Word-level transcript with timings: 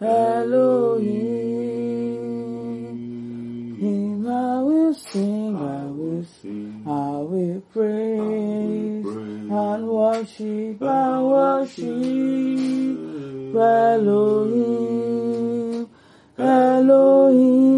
Elohim. 0.00 1.42
I 4.24 4.62
will 4.62 4.94
sing, 4.94 5.56
I 5.56 5.84
will 5.86 6.24
sing, 6.24 6.82
I 6.86 6.88
will 7.30 7.60
praise 7.72 9.06
and 9.06 9.88
worship, 9.88 10.82
I 10.82 11.22
worship 11.22 11.86
Elohim, 13.84 15.08
Elohim, 16.38 17.71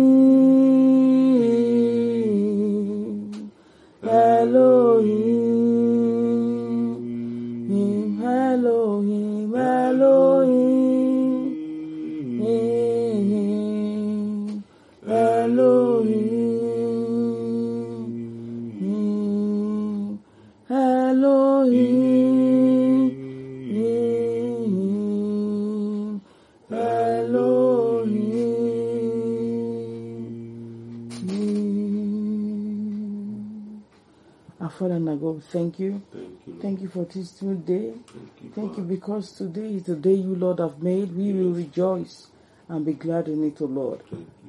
thank 35.54 35.78
you. 35.78 36.03
Thank 36.12 36.47
you. 36.47 36.59
Thank 36.60 36.81
you 36.82 36.88
for 36.88 37.04
this 37.04 37.41
new 37.42 37.54
day. 37.56 37.94
Thank 38.06 38.42
you. 38.42 38.50
Thank 38.54 38.76
you 38.78 38.82
because 38.84 39.32
today 39.32 39.75
is 39.78 39.84
the 39.84 39.97
day 39.97 40.15
you, 40.15 40.34
Lord, 40.34 40.59
have 40.59 40.82
made. 40.82 41.15
We 41.16 41.32
will 41.32 41.53
rejoice 41.53 42.26
and 42.69 42.84
be 42.84 42.94
glad 42.94 43.28
in 43.28 43.44
it, 43.44 43.60
O 43.60 43.66
Lord. 43.66 44.00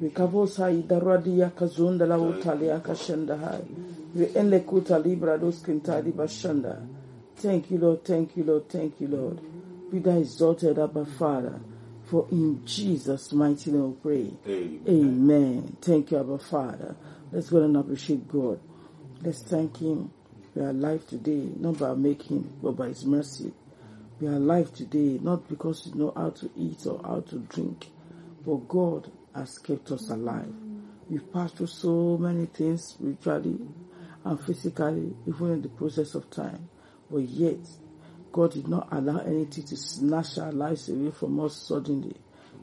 Rikavosa 0.02 0.72
idaradi 0.72 1.40
yakazunda 1.40 2.06
la 2.08 2.18
utali 2.18 2.68
yakashanda 2.68 3.38
hai. 3.38 4.60
Kuta 4.66 4.98
libra 5.00 5.38
dos 5.38 5.62
kintali 5.62 6.12
bashanda. 6.12 6.82
Thank 7.38 7.70
you, 7.72 7.78
Lord. 7.78 8.04
Thank 8.04 8.36
you, 8.38 8.44
Lord. 8.44 8.70
Thank 8.70 9.00
you, 9.02 9.08
Lord. 9.08 9.40
Be 9.92 10.00
thou 10.00 10.18
exalted, 10.18 10.80
Abba 10.80 11.06
Father. 11.06 11.60
For 12.06 12.28
in 12.32 12.66
Jesus' 12.66 13.34
mighty 13.34 13.72
name 13.72 13.90
we 13.92 13.96
pray. 14.02 14.34
Amen. 14.48 14.82
Amen. 14.88 15.78
Thank 15.82 16.12
you, 16.12 16.20
Abba 16.20 16.38
Father. 16.40 16.96
Let's 17.32 17.50
go 17.50 17.62
and 17.64 17.76
appreciate 17.78 18.28
God. 18.28 18.60
Let's 19.22 19.44
thank 19.44 19.78
Him. 19.78 20.12
We 20.56 20.62
are 20.62 20.70
alive 20.70 21.06
today, 21.06 21.50
not 21.58 21.78
by 21.80 21.94
making, 21.96 22.58
but 22.64 22.74
by 22.78 22.88
His 22.88 23.06
mercy. 23.06 23.52
We 24.22 24.28
are 24.28 24.36
alive 24.36 24.74
today, 24.74 25.20
not 25.22 25.48
because 25.50 25.86
we 25.86 26.00
know 26.00 26.14
how 26.16 26.30
to 26.30 26.50
eat 26.56 26.86
or 26.86 27.02
how 27.04 27.20
to 27.30 27.40
drink, 27.40 27.90
but 28.46 28.68
God 28.70 29.12
has 29.36 29.58
kept 29.58 29.92
us 29.92 30.10
alive. 30.10 30.54
We've 31.10 31.32
passed 31.34 31.58
through 31.58 31.68
so 31.68 32.18
many 32.18 32.46
things 32.46 32.86
spiritually 32.86 33.60
and 34.24 34.40
physically, 34.40 35.14
even 35.28 35.52
in 35.52 35.62
the 35.62 35.70
process 35.70 36.16
of 36.16 36.30
time. 36.30 36.70
But 37.12 37.24
yet, 37.24 37.60
God 38.32 38.54
did 38.54 38.68
not 38.70 38.88
allow 38.92 39.20
anything 39.20 39.66
to 39.66 39.76
snatch 39.78 40.38
our 40.38 40.54
lives 40.54 40.88
away 40.90 41.12
from 41.12 41.40
us 41.42 41.56
suddenly. 41.58 42.16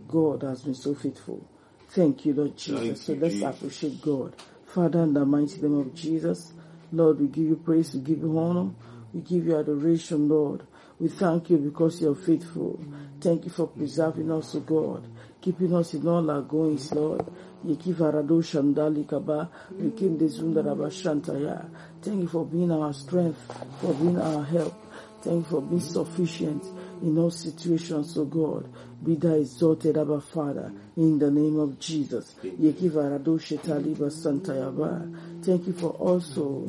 God 0.08 0.42
has 0.42 0.62
been 0.62 0.74
so 0.74 0.94
faithful. 0.94 1.46
Thank 1.90 2.24
you, 2.24 2.32
Lord 2.32 2.56
Jesus. 2.56 2.80
Thank 2.80 2.96
so 2.96 3.12
let's 3.14 3.34
Jesus. 3.34 3.56
appreciate 3.56 4.00
God. 4.02 4.34
Father, 4.66 5.02
in 5.02 5.12
the 5.12 5.24
mighty 5.26 5.60
name 5.60 5.78
of 5.78 5.94
Jesus, 5.94 6.52
Lord, 6.92 7.20
we 7.20 7.26
give 7.28 7.44
you 7.46 7.56
praise, 7.56 7.94
we 7.94 8.00
give 8.00 8.18
you 8.20 8.38
honor, 8.38 8.70
we 9.12 9.20
give 9.22 9.46
you 9.46 9.58
adoration, 9.58 10.28
Lord. 10.28 10.62
We 11.00 11.08
thank 11.08 11.50
you 11.50 11.56
because 11.58 12.00
you're 12.00 12.14
faithful. 12.14 12.78
Thank 13.20 13.44
you 13.44 13.50
for 13.50 13.66
preserving 13.66 14.30
us, 14.30 14.54
O 14.54 14.60
God, 14.60 15.08
keeping 15.40 15.74
us 15.74 15.94
in 15.94 16.06
all 16.06 16.30
our 16.30 16.42
goings, 16.42 16.92
Lord. 16.92 17.24
Yekivarado 17.66 18.42
Shandali 18.42 19.08
Kaba, 19.08 19.48
Rikinde 19.74 20.28
Zundaraba 20.28 20.90
Shantaya. 20.90 21.68
Thank 22.02 22.22
you 22.22 22.28
for 22.28 22.44
being 22.44 22.70
our 22.72 22.92
strength, 22.92 23.40
for 23.80 23.94
being 23.94 24.20
our 24.20 24.44
help. 24.44 24.74
Thank 25.22 25.46
you 25.46 25.50
for 25.50 25.62
being 25.62 25.80
sufficient 25.80 26.64
in 27.02 27.16
all 27.18 27.30
situations, 27.30 28.18
O 28.18 28.24
God. 28.24 28.68
Be 29.04 29.16
thou 29.16 29.34
exalted, 29.34 29.98
Abba 29.98 30.20
Father, 30.20 30.72
in 30.96 31.18
the 31.18 31.30
name 31.30 31.58
of 31.58 31.78
Jesus. 31.80 32.34
Yekivarado 32.44 33.38
Shetaliba 33.38 34.10
Santayaba. 34.10 35.44
Thank 35.44 35.66
you 35.66 35.72
for 35.72 35.90
also 35.90 36.66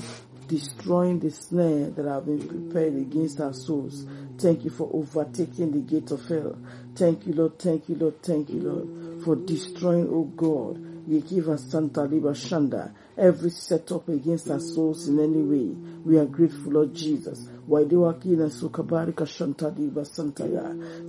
destroying 0.47 1.19
the 1.19 1.29
snare 1.29 1.89
that 1.91 2.05
have 2.05 2.25
been 2.25 2.47
prepared 2.47 2.95
against 2.95 3.39
our 3.39 3.53
souls. 3.53 4.05
Thank 4.39 4.63
you 4.65 4.71
for 4.71 4.89
overtaking 4.93 5.71
the 5.71 5.79
gate 5.79 6.11
of 6.11 6.27
hell. 6.27 6.57
Thank 6.95 7.27
you, 7.27 7.33
Lord. 7.33 7.59
Thank 7.59 7.89
you, 7.89 7.95
Lord. 7.95 8.21
Thank 8.23 8.49
you, 8.49 8.61
Lord, 8.61 9.23
for 9.23 9.35
destroying, 9.35 10.07
oh 10.11 10.23
God, 10.23 10.77
Yekiva 11.09 11.57
Santa 11.59 12.03
Liba 12.03 12.31
Shanda, 12.31 12.91
every 13.17 13.49
setup 13.49 14.07
against 14.09 14.49
our 14.49 14.59
souls 14.59 15.07
in 15.07 15.19
any 15.19 15.41
way. 15.41 15.75
We 16.05 16.17
are 16.17 16.25
grateful, 16.25 16.71
Lord 16.71 16.93
Jesus. 16.93 17.49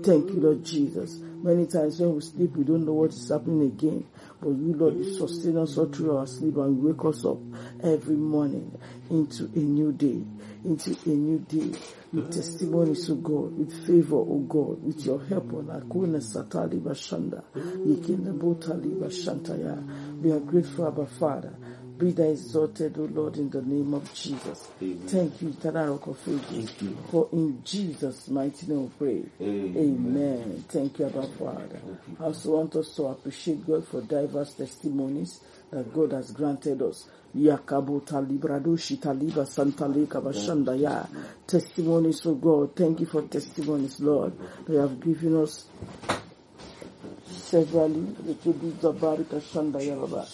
Thank 0.02 0.30
you, 0.30 0.40
Lord 0.40 0.64
Jesus. 0.64 1.18
Many 1.42 1.66
times 1.66 2.00
when 2.00 2.14
we 2.14 2.20
sleep, 2.20 2.56
we 2.56 2.64
don't 2.64 2.84
know 2.86 2.94
what 2.94 3.10
is 3.10 3.28
happening 3.28 3.62
again. 3.62 4.06
But 4.40 4.50
you, 4.50 4.74
Lord, 4.74 4.96
you 4.96 5.12
sustain 5.14 5.58
us 5.58 5.76
all 5.76 5.86
through 5.86 6.16
our 6.16 6.26
sleep 6.26 6.56
and 6.56 6.82
wake 6.82 7.04
us 7.04 7.24
up 7.24 7.38
every 7.82 8.16
morning 8.16 8.76
into 9.10 9.44
a 9.54 9.58
new 9.58 9.92
day, 9.92 10.22
into 10.64 10.96
a 11.06 11.14
new 11.14 11.38
day 11.40 11.78
with 12.14 12.32
testimonies, 12.32 13.10
O 13.10 13.14
God, 13.16 13.58
with 13.58 13.86
favor, 13.86 14.16
O 14.16 14.38
God, 14.48 14.82
with 14.84 15.04
your 15.04 15.20
help 15.24 15.52
on 15.54 15.66
Akuna 15.66 16.18
Satali 16.22 16.80
Bashanda, 16.80 17.42
Yekina 17.54 18.38
Botali 18.38 18.96
Bashantaya. 18.96 20.22
We 20.22 20.30
are 20.32 20.40
grateful, 20.40 20.86
Abba 20.86 21.06
Father. 21.06 21.54
Be 21.98 22.10
thou 22.10 22.24
exalted, 22.24 22.98
O 22.98 23.02
Lord, 23.02 23.36
in 23.36 23.50
the 23.50 23.62
name 23.62 23.94
of 23.94 24.12
Jesus. 24.14 24.68
Amen. 24.82 25.06
Thank 25.06 25.42
you, 25.42 25.48
Eternal 25.50 25.92
Rock 25.92 26.06
of 26.08 26.18
Ages. 26.28 26.70
Thank 26.70 26.82
you, 26.82 26.96
For 27.10 27.28
in 27.32 27.62
Jesus' 27.64 28.28
mighty 28.28 28.66
name 28.66 28.82
we 28.84 28.90
pray. 28.98 29.24
Amen. 29.40 29.76
Amen. 29.76 30.64
Thank 30.68 30.98
you, 30.98 31.06
Abba 31.06 31.28
Father. 31.38 31.80
I 32.20 32.24
also 32.24 32.56
want 32.56 32.74
us 32.76 32.94
to 32.96 33.04
appreciate 33.06 33.64
God 33.66 33.86
for 33.86 34.00
diverse 34.02 34.54
testimonies 34.54 35.40
that 35.70 35.92
God 35.94 36.12
has 36.12 36.32
granted 36.32 36.82
us. 36.82 37.08
Yakabo 37.34 38.00
talibrado 38.00 38.76
shitaliba 38.76 39.46
santa 39.46 39.88
leka 39.88 40.20
bashanda 40.20 40.74
ya. 40.76 41.06
Testimonies, 41.46 42.24
oh 42.26 42.34
God. 42.34 42.76
Thank 42.76 43.00
you 43.00 43.06
for 43.06 43.22
testimonies, 43.22 44.00
Lord. 44.00 44.32
They 44.66 44.76
have 44.76 45.00
given 45.00 45.36
us 45.42 45.66
severally. 47.28 48.06
Rekeduza 48.26 48.92
barika 48.92 49.40
shanda 49.40 49.80
ya 49.80 49.96
baba. 49.96 50.26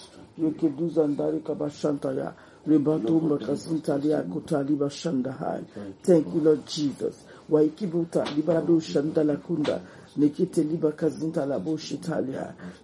Rekeduza 0.43 1.06
ndarika 1.06 1.55
bashanta 1.55 2.12
ya. 2.12 2.32
Rebatumba 2.67 3.38
kazintalia 3.38 4.23
kutaliba 4.23 4.91
shanda 4.91 5.32
hai. 5.32 5.62
Thank 6.03 6.26
you, 6.35 6.41
Lord 6.41 6.67
Jesus. 6.67 7.25
Waikibuta 7.49 8.25
librado 8.37 8.81
shanda 8.81 9.25
la 9.25 9.37
kunda. 9.37 9.81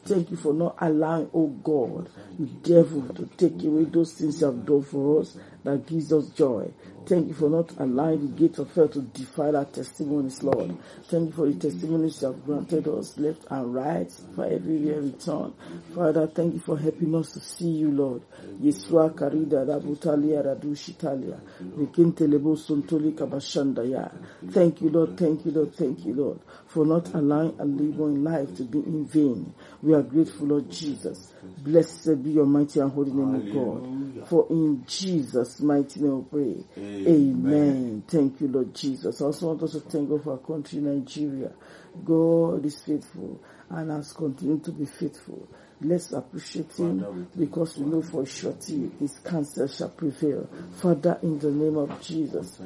Thank 0.05 0.31
you 0.31 0.37
for 0.37 0.55
not 0.55 0.77
allowing, 0.79 1.29
oh 1.35 1.49
God, 1.49 2.09
the 2.39 2.47
devil 2.47 3.03
to 3.15 3.27
take 3.37 3.65
away 3.65 3.85
those 3.85 4.13
things 4.13 4.41
you 4.41 4.47
have 4.47 4.65
done 4.65 4.83
for 4.83 5.21
us. 5.21 5.37
that 5.65 5.87
gives 5.87 6.13
us 6.13 6.29
joy. 6.31 6.71
Thank 7.07 7.29
you 7.29 7.35
for 7.35 7.49
not 7.49 7.71
allowing 7.79 8.21
the 8.35 8.49
gate 8.49 8.59
of 8.59 8.75
hell 8.75 8.89
to 8.89 9.01
defile 9.01 9.57
our 9.57 9.65
testimonies, 9.65 10.43
Lord. 10.43 10.77
Thank 11.05 11.27
you 11.29 11.33
for 11.33 11.47
the 11.47 11.55
testimonies 11.55 12.21
you 12.21 12.27
have 12.27 12.45
granted 12.45 12.89
us 12.89 13.17
left 13.17 13.45
and 13.49 13.73
right 13.73 14.11
for 14.35 14.45
everywhere 14.45 15.01
we 15.03 15.13
turn. 15.13 15.53
Father, 15.95 16.27
thank 16.27 16.55
you 16.55 16.61
for 16.61 16.77
helping 16.77 17.15
us 17.15 17.31
to 17.35 17.41
see 17.41 17.71
you, 17.71 17.93
Lord. 17.93 18.23
Yesua 18.61 19.11
karida 19.15 19.65
rabutalia 19.65 20.43
radushitalia. 20.43 21.39
Vikintelebo 21.79 22.57
suntoli 22.57 23.13
kabashandaya. 23.13 24.11
Thank 24.51 24.81
you, 24.83 24.91
Lord. 24.91 25.17
Thank 25.17 25.47
you, 25.47 25.53
Lord. 25.53 25.75
Thank 25.77 26.05
you, 26.05 26.13
Lord, 26.15 26.41
for 26.67 26.85
not 26.85 27.15
allowing 27.15 27.55
a 27.61 27.65
living 27.65 28.25
life 28.25 28.53
to 28.57 28.65
be 28.65 28.79
in 28.79 29.07
vain. 29.07 29.55
We 29.81 29.95
are 29.95 30.03
grateful, 30.03 30.49
Lord 30.49 30.71
Jesus. 30.71 31.33
Blessed 31.59 32.23
be 32.25 32.31
your 32.31 32.47
mighty 32.47 32.81
and 32.81 32.91
holy 32.91 33.13
name, 33.13 33.37
O 33.37 33.39
God. 34.19 34.29
For 34.29 34.47
in 34.51 34.85
Jesus' 34.87 35.61
mighty 35.61 36.01
name 36.01 36.25
we 36.31 36.65
pray. 36.65 36.65
Amen. 37.07 37.79
Amen. 37.87 38.05
Thank 38.09 38.41
you, 38.41 38.49
Lord 38.49 38.75
Jesus. 38.75 39.21
I 39.23 39.27
also 39.27 39.49
want 39.49 39.63
us 39.65 39.73
to 39.73 39.81
thank 39.81 40.09
God 40.11 40.25
for 40.25 40.33
our 40.33 40.39
country, 40.39 40.81
Nigeria. 40.81 41.53
God 42.05 42.65
is 42.67 42.81
faithful 42.83 43.43
and 43.71 43.91
has 43.91 44.13
continued 44.13 44.65
to 44.65 44.73
be 44.73 44.87
faithful. 44.87 45.49
Let's 45.83 46.13
appreciate 46.13 46.73
him 46.73 47.29
because 47.39 47.77
we 47.77 47.85
know 47.87 48.01
for 48.03 48.25
surety 48.25 48.91
his 48.99 49.19
counsel 49.19 49.67
shall 49.69 49.91
prevail. 49.91 50.49
Father, 50.81 51.19
in 51.23 51.39
the 51.39 51.51
name 51.51 51.77
of 51.77 52.01
Jesus. 52.01 52.59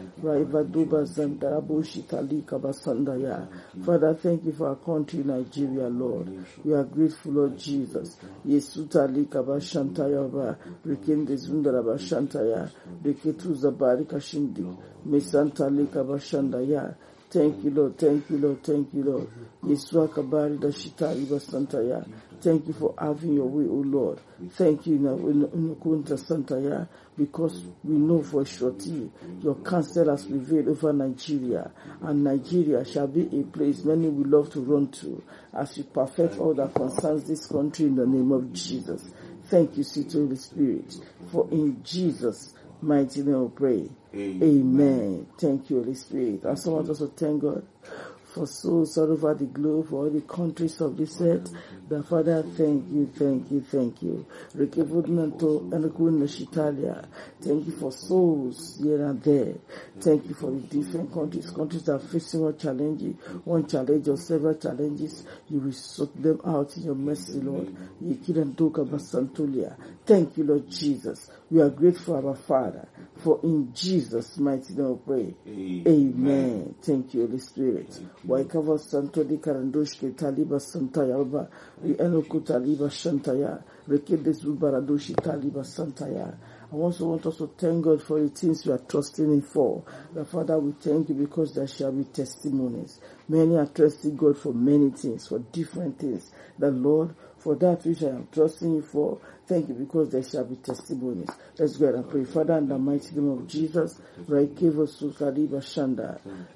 Father, 3.85 4.15
thank 4.15 4.45
you 4.45 4.53
for 4.53 4.69
our 4.69 4.77
country, 4.77 5.25
Nigeria, 5.25 5.89
Lord. 5.89 6.29
We 6.65 6.73
are 6.73 6.85
grateful, 6.85 7.33
Lord 7.33 7.59
Jesus. 7.59 8.17
Yesutali 8.47 9.25
kabashantaya 9.27 10.57
rikende 10.87 11.37
zundaraba 11.37 11.99
shantaya 11.99 12.71
riketu 13.05 13.55
zabari 13.55 14.05
kashindi 14.05 14.65
mesantali 15.07 15.87
kabashandaya 15.87 16.95
Thank 17.31 17.63
you, 17.63 17.71
Lord. 17.71 17.97
Thank 17.97 18.29
you, 18.31 18.39
Lord. 18.39 18.65
Thank 18.65 18.93
you, 18.93 19.05
Lord. 19.05 19.29
Yesua 19.65 20.09
kabari 20.09 20.59
da 20.59 20.73
shita 20.73 21.15
iba 21.15 21.39
santaya. 21.41 22.05
Thank 22.41 22.69
you 22.69 22.73
for 22.73 22.95
having 22.99 23.35
your 23.35 23.47
way, 23.47 23.65
O 23.65 23.75
Lord. 23.75 24.19
Thank 24.53 24.87
you, 24.87 24.99
Nukunta 24.99 26.17
Santaya, 26.19 26.89
because 27.17 27.63
we 27.85 27.95
know 27.97 28.23
for 28.23 28.47
surety 28.47 29.11
your 29.43 29.57
counsel 29.57 30.09
has 30.11 30.25
prevailed 30.25 30.69
over 30.69 30.93
Nigeria, 30.93 31.71
and 32.03 32.25
Nigeria 32.25 32.85
shall 32.85 33.07
be 33.09 33.23
a 33.39 33.43
place 33.45 33.85
many 33.85 34.09
will 34.09 34.29
love 34.41 34.51
to 34.53 34.61
run 34.61 34.89
to 34.93 35.23
as 35.53 35.77
we 35.77 35.83
perfect 35.83 36.39
all 36.39 36.55
that 36.55 36.75
concerns 36.75 37.25
this 37.29 37.47
country 37.47 37.87
in 37.87 37.97
the 37.97 38.07
name 38.07 38.33
of 38.33 38.53
Jesus. 38.53 39.13
Thank 39.45 39.77
you, 39.77 39.85
sweet 39.85 40.13
Holy 40.13 40.37
Spirit, 40.37 40.95
for 41.33 41.47
in 41.51 41.83
Jesus' 41.83 42.55
mighty 42.81 43.23
name 43.23 43.43
we 43.43 43.49
pray. 43.51 43.91
Amen. 44.15 44.43
Amen. 44.43 45.27
Thank 45.39 45.71
you, 45.71 45.79
Holy 45.83 45.95
Spirit. 45.95 46.45
Also 46.47 46.73
want 46.73 46.89
us 46.89 46.99
to 46.99 47.09
thank 47.09 47.43
God 47.43 47.67
for 48.35 48.47
souls 48.47 48.97
all 48.99 49.13
over 49.13 49.35
the 49.35 49.47
globe, 49.47 49.89
for 49.91 50.05
all 50.05 50.11
the 50.11 50.21
countries 50.23 50.81
of 50.81 50.97
this 50.97 51.21
earth. 51.21 51.51
The 51.89 52.03
Father, 52.03 52.43
thank 52.57 52.91
you, 52.93 53.11
thank 53.15 53.51
you, 53.51 53.61
thank 53.63 54.03
you. 54.03 54.27
Thank 54.55 54.77
you 57.67 57.73
for 57.73 57.93
souls 57.93 58.79
here 58.83 59.05
and 59.07 59.23
there. 59.23 59.55
Thank 60.01 60.29
you 60.29 60.35
for 60.35 60.51
the 60.51 60.61
different 60.61 61.13
countries. 61.13 61.51
Countries 61.51 61.83
that 61.85 61.95
are 61.95 61.99
facing 61.99 62.41
one 62.43 62.59
challenge, 62.59 63.17
one 63.45 63.67
challenge 63.67 64.09
or 64.09 64.17
several 64.17 64.55
challenges. 64.55 65.25
You 65.49 65.61
will 65.61 65.73
sort 65.73 66.21
them 66.23 66.41
out 66.47 66.77
in 66.77 66.85
your 66.85 66.95
mercy, 66.95 67.41
Lord. 67.41 67.75
Thank 70.07 70.37
you, 70.37 70.45
Lord 70.45 70.71
Jesus. 70.71 71.31
We 71.51 71.61
are 71.63 71.71
grateful, 71.71 72.17
our 72.29 72.35
Father, 72.37 72.89
for 73.19 73.41
in 73.43 73.73
Jesus' 73.75 74.39
mighty 74.39 74.75
name 74.75 74.91
we 74.91 74.99
pray. 75.07 75.35
Amen. 75.49 75.85
Amen. 75.87 76.75
Thank 76.83 77.15
you, 77.15 77.27
Holy 77.27 77.39
Spirit. 77.41 78.01
Waikava 78.27 78.79
Santo 78.81 79.25
di 79.25 79.39
Karandoshke 79.39 80.15
Taliba 80.15 80.61
Santaya 80.61 81.15
Alba, 81.17 81.49
Rienoku 81.85 82.43
Taliba 82.43 82.89
Shantaya, 82.91 83.63
Rekede 83.89 84.33
Zubaradoshi 84.35 85.15
Taliba 85.17 85.65
Santaya. 85.65 86.37
I 86.73 86.77
also 86.77 87.07
want 87.09 87.27
us 87.27 87.39
to 87.39 87.49
thank 87.59 87.85
God 87.85 88.03
for 88.03 88.21
the 88.21 88.29
things 88.31 88.67
we 88.67 88.73
are 88.73 88.79
trusting 88.79 89.27
Him 89.33 89.43
for. 89.43 89.85
The 90.15 90.25
Father, 90.25 90.59
we 90.59 90.73
thank 90.73 91.09
you 91.11 91.17
because 91.17 91.55
there 91.55 91.67
shall 91.67 91.93
be 91.93 92.05
testimonies. 92.05 93.01
Many 93.29 93.57
are 93.57 93.67
trusting 93.67 94.17
God 94.17 94.39
for 94.39 94.53
many 94.55 94.91
things, 94.91 95.29
for 95.29 95.41
different 95.41 95.99
things. 95.99 96.31
The 96.59 96.71
Lord, 96.71 97.15
for 97.39 97.57
that 97.57 97.85
which 97.87 98.03
I 98.03 98.09
am 98.09 98.29
trusting 98.33 98.75
you 98.75 98.83
for, 98.83 99.21
Thank 99.51 99.69
you 99.69 99.75
because 99.75 100.11
there 100.11 100.23
shall 100.23 100.45
be 100.45 100.55
testimonies. 100.55 101.29
Let's 101.59 101.77
go 101.77 101.87
ahead 101.87 101.97
and 101.97 102.09
pray. 102.09 102.25
Father, 102.25 102.59
in 102.59 102.69
the 102.69 102.79
mighty 102.79 103.17
name 103.17 103.31
of 103.31 103.49
Jesus, 103.49 104.01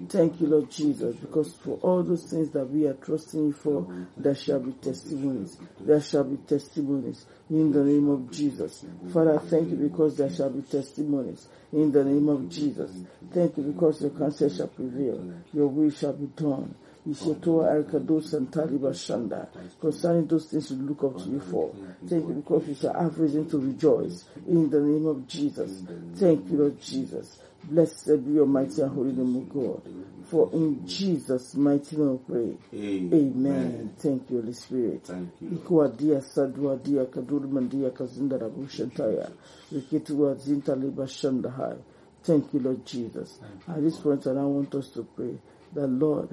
Thank 0.08 0.41
you, 0.41 0.46
Lord 0.46 0.70
Jesus, 0.70 1.17
because 1.17 1.55
for 1.55 1.76
all 1.82 2.05
those 2.05 2.31
things 2.31 2.50
that 2.50 2.70
we 2.70 2.87
are 2.87 2.94
trusting 2.94 3.46
you 3.46 3.52
for, 3.52 3.85
there 4.17 4.37
shall 4.37 4.61
be 4.61 4.70
testimonies. 4.75 5.58
There 5.81 6.00
shall 6.00 6.23
be 6.23 6.37
testimonies 6.37 7.26
in 7.50 7.73
the 7.73 7.82
name 7.82 8.08
of 8.11 8.31
Jesus. 8.31 8.85
Father, 9.12 9.40
thank 9.40 9.70
you 9.70 9.76
because 9.76 10.17
there 10.17 10.31
shall 10.31 10.50
be 10.50 10.62
testimonies 10.62 11.49
in 11.73 11.90
the 11.90 12.05
name 12.05 12.29
of 12.29 12.49
Jesus. 12.49 12.93
Thank 13.32 13.56
you 13.56 13.64
because 13.64 14.02
your 14.02 14.11
counsel 14.12 14.49
shall 14.50 14.69
prevail. 14.69 15.32
Your 15.52 15.67
will 15.67 15.90
shall 15.90 16.12
be 16.12 16.26
done. 16.26 16.76
Ishetoa 17.08 17.70
Arkado 17.70 18.20
Santali 18.20 18.78
Bashanda. 18.78 19.48
Concerning 19.80 20.26
those 20.26 20.46
things 20.46 20.70
we 20.70 20.76
look 20.78 21.04
up 21.04 21.18
to 21.22 21.28
you 21.30 21.40
for. 21.40 21.74
Thank 22.06 22.28
you 22.28 22.34
because 22.34 22.66
we 22.66 22.74
shall 22.74 22.94
have 22.94 23.18
reason 23.18 23.48
to 23.50 23.58
rejoice 23.58 24.24
in 24.48 24.70
the 24.70 24.80
name 24.80 25.06
of 25.06 25.26
Jesus. 25.28 25.82
Thank 26.16 26.50
you, 26.50 26.58
Lord 26.58 26.80
Jesus. 26.80 27.40
Blessed 27.64 28.24
be 28.26 28.32
your 28.32 28.46
mighty 28.46 28.82
and 28.82 28.90
holy 28.90 29.12
name, 29.12 29.36
of 29.36 29.48
God. 29.48 29.82
For 30.30 30.50
in 30.52 30.86
Jesus' 30.86 31.54
mighty 31.54 31.96
name 31.96 32.12
we 32.12 32.18
pray. 32.18 32.56
Amen. 32.78 33.12
Amen. 33.12 33.94
Thank 33.98 34.30
you, 34.30 34.40
Holy 34.40 34.52
Spirit. 34.52 35.04
Thank 35.04 35.30
you. 35.40 35.50
Ikuwa 35.50 35.88
dia 35.88 36.20
sadwa 36.20 36.76
dia 36.76 37.04
kaduru 37.04 37.48
mandia 37.48 37.90
kazinda 37.90 38.38
rabu 38.38 38.68
shantaya. 38.68 39.30
Rikitua 39.72 40.34
zinta 40.34 40.74
liba 40.74 41.06
shandahai. 41.06 41.76
Thank 42.22 42.52
you, 42.54 42.60
Lord 42.60 42.84
Jesus. 42.86 43.38
At 43.68 43.82
this 43.82 43.98
point, 43.98 44.26
I 44.26 44.32
want 44.32 44.74
us 44.74 44.88
to 44.90 45.02
pray 45.16 45.38
that 45.75 45.87
Lord, 45.88 46.28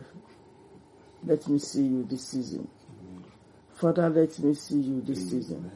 let 1.26 1.48
me 1.48 1.60
see 1.60 1.84
you 1.84 2.04
this 2.10 2.28
season. 2.28 2.68
Father, 3.74 4.10
let 4.10 4.38
me 4.40 4.54
see 4.54 4.80
you 4.80 5.02
this 5.02 5.30
season. 5.30 5.72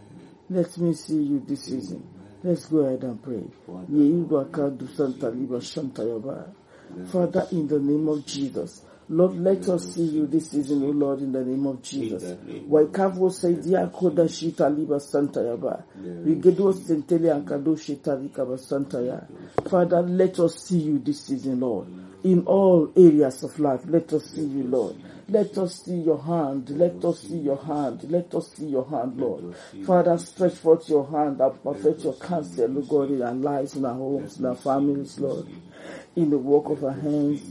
Let 0.50 0.78
me 0.78 0.94
see 0.94 1.22
you 1.24 1.44
this 1.48 1.64
season. 1.64 2.04
Let's 2.44 2.66
go 2.68 2.80
ahead 2.80 3.04
and 3.04 3.22
pray. 3.22 3.44
Father, 7.08 7.48
in 7.52 7.68
the 7.68 7.80
name 7.80 8.08
of 8.08 8.26
Jesus, 8.26 8.84
Lord, 9.10 9.38
let 9.40 9.68
us 9.70 9.94
see 9.94 10.04
you 10.04 10.28
this 10.28 10.52
season, 10.52 10.84
O 10.84 10.88
Lord, 10.88 11.20
in 11.22 11.32
the 11.32 11.44
name 11.44 11.66
of 11.68 11.82
Jesus. 11.82 12.24
Waikavo 12.70 13.30
saidia 13.32 13.88
koda 13.92 14.24
shita 14.28 14.70
liba 14.70 15.00
santa 15.00 15.40
yaba. 15.42 15.84
Rigedo 16.26 16.74
sentele 16.74 17.32
ankado 17.32 17.76
shita 17.76 18.16
likaba 18.16 18.58
santa 18.58 19.02
ya. 19.02 19.20
Father, 19.70 20.02
let 20.02 20.40
us 20.40 20.56
see 20.64 20.80
you 20.80 21.00
this 21.00 21.22
season, 21.22 21.60
Lord. 21.60 21.88
In 22.24 22.46
all 22.46 22.92
areas 22.96 23.44
of 23.44 23.60
life, 23.60 23.82
let 23.88 24.12
us 24.14 24.26
see 24.26 24.42
you, 24.46 24.64
Lord. 24.64 24.96
Let 25.28 25.58
us 25.58 25.84
see 25.84 25.96
your 25.96 26.22
hand. 26.22 26.70
Let 26.70 27.04
us 27.04 27.22
see 27.22 27.38
your 27.40 27.58
hand. 27.58 28.04
Let 28.12 28.34
us 28.36 28.54
see 28.54 28.68
your 28.68 28.86
hand, 28.88 29.18
Lord. 29.18 29.56
Father, 29.86 30.18
stretch 30.20 30.54
forth 30.54 30.88
your 30.90 31.08
hand 31.08 31.42
and 31.42 31.64
perfect 31.64 32.04
your 32.04 32.14
counsel, 32.14 32.68
Lord 32.68 32.88
God, 32.88 33.12
in 33.12 33.22
our 33.24 33.34
lives, 33.34 33.76
in 33.76 33.86
our 33.86 33.96
homes, 33.96 34.38
in 34.40 34.46
our 34.46 34.56
families, 34.56 35.20
Lord. 35.20 35.48
In 36.16 36.30
the 36.30 36.38
work 36.38 36.70
of 36.70 36.84
our 36.84 36.92
hands, 36.94 37.42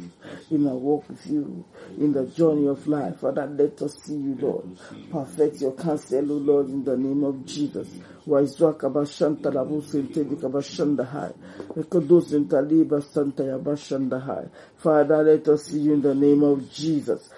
in 0.51 0.67
our 0.67 0.75
walk 0.75 1.09
with 1.09 1.27
you, 1.27 1.65
in 1.99 2.13
the 2.13 2.27
journey 2.27 2.67
of 2.67 2.87
life. 2.87 3.21
Father, 3.21 3.47
let 3.47 3.81
us 3.83 3.97
see 4.03 4.15
you, 4.15 4.37
Lord. 4.41 4.77
Perfect 5.11 5.61
your 5.61 5.73
counsel, 5.73 6.23
Lord, 6.23 6.69
in 6.69 6.85
the 6.85 6.97
name 6.97 7.25
of 7.25 7.45
Jesus. 7.47 7.89
Waizwa 8.27 8.75
kabashanta 8.75 9.51
labu 9.53 9.83
sentedi 9.83 10.37
kabashanda 10.37 11.05
hai. 11.05 11.31
Rekodo 11.77 12.21
sentaliba 12.21 13.03
santa 13.03 13.43
yabashanda 13.43 14.21
hai. 14.25 14.45
Father, 14.79 15.23
let 15.23 15.47
us 15.49 15.65
see 15.65 15.81
you 15.81 15.95
in 15.95 16.03
the 16.03 16.15
name 16.15 16.43
of 16.43 16.73
Jesus. 16.73 17.31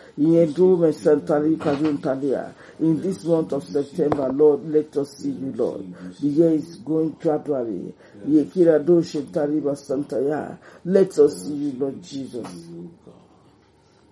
In 2.80 3.00
this 3.00 3.25
month 3.25 3.52
of 3.52 3.64
September, 3.64 4.28
Lord, 4.33 4.68
let 4.68 4.97
us 4.97 5.16
see 5.18 5.30
you, 5.30 5.52
Lord. 5.56 5.95
The 6.21 6.26
year 6.28 6.50
is 6.50 6.76
going 6.76 7.11
gradually. 7.21 7.95
Let 10.85 11.18
us 11.18 11.42
see 11.42 11.54
you, 11.54 11.73
Lord 11.78 12.02
Jesus. 12.02 12.47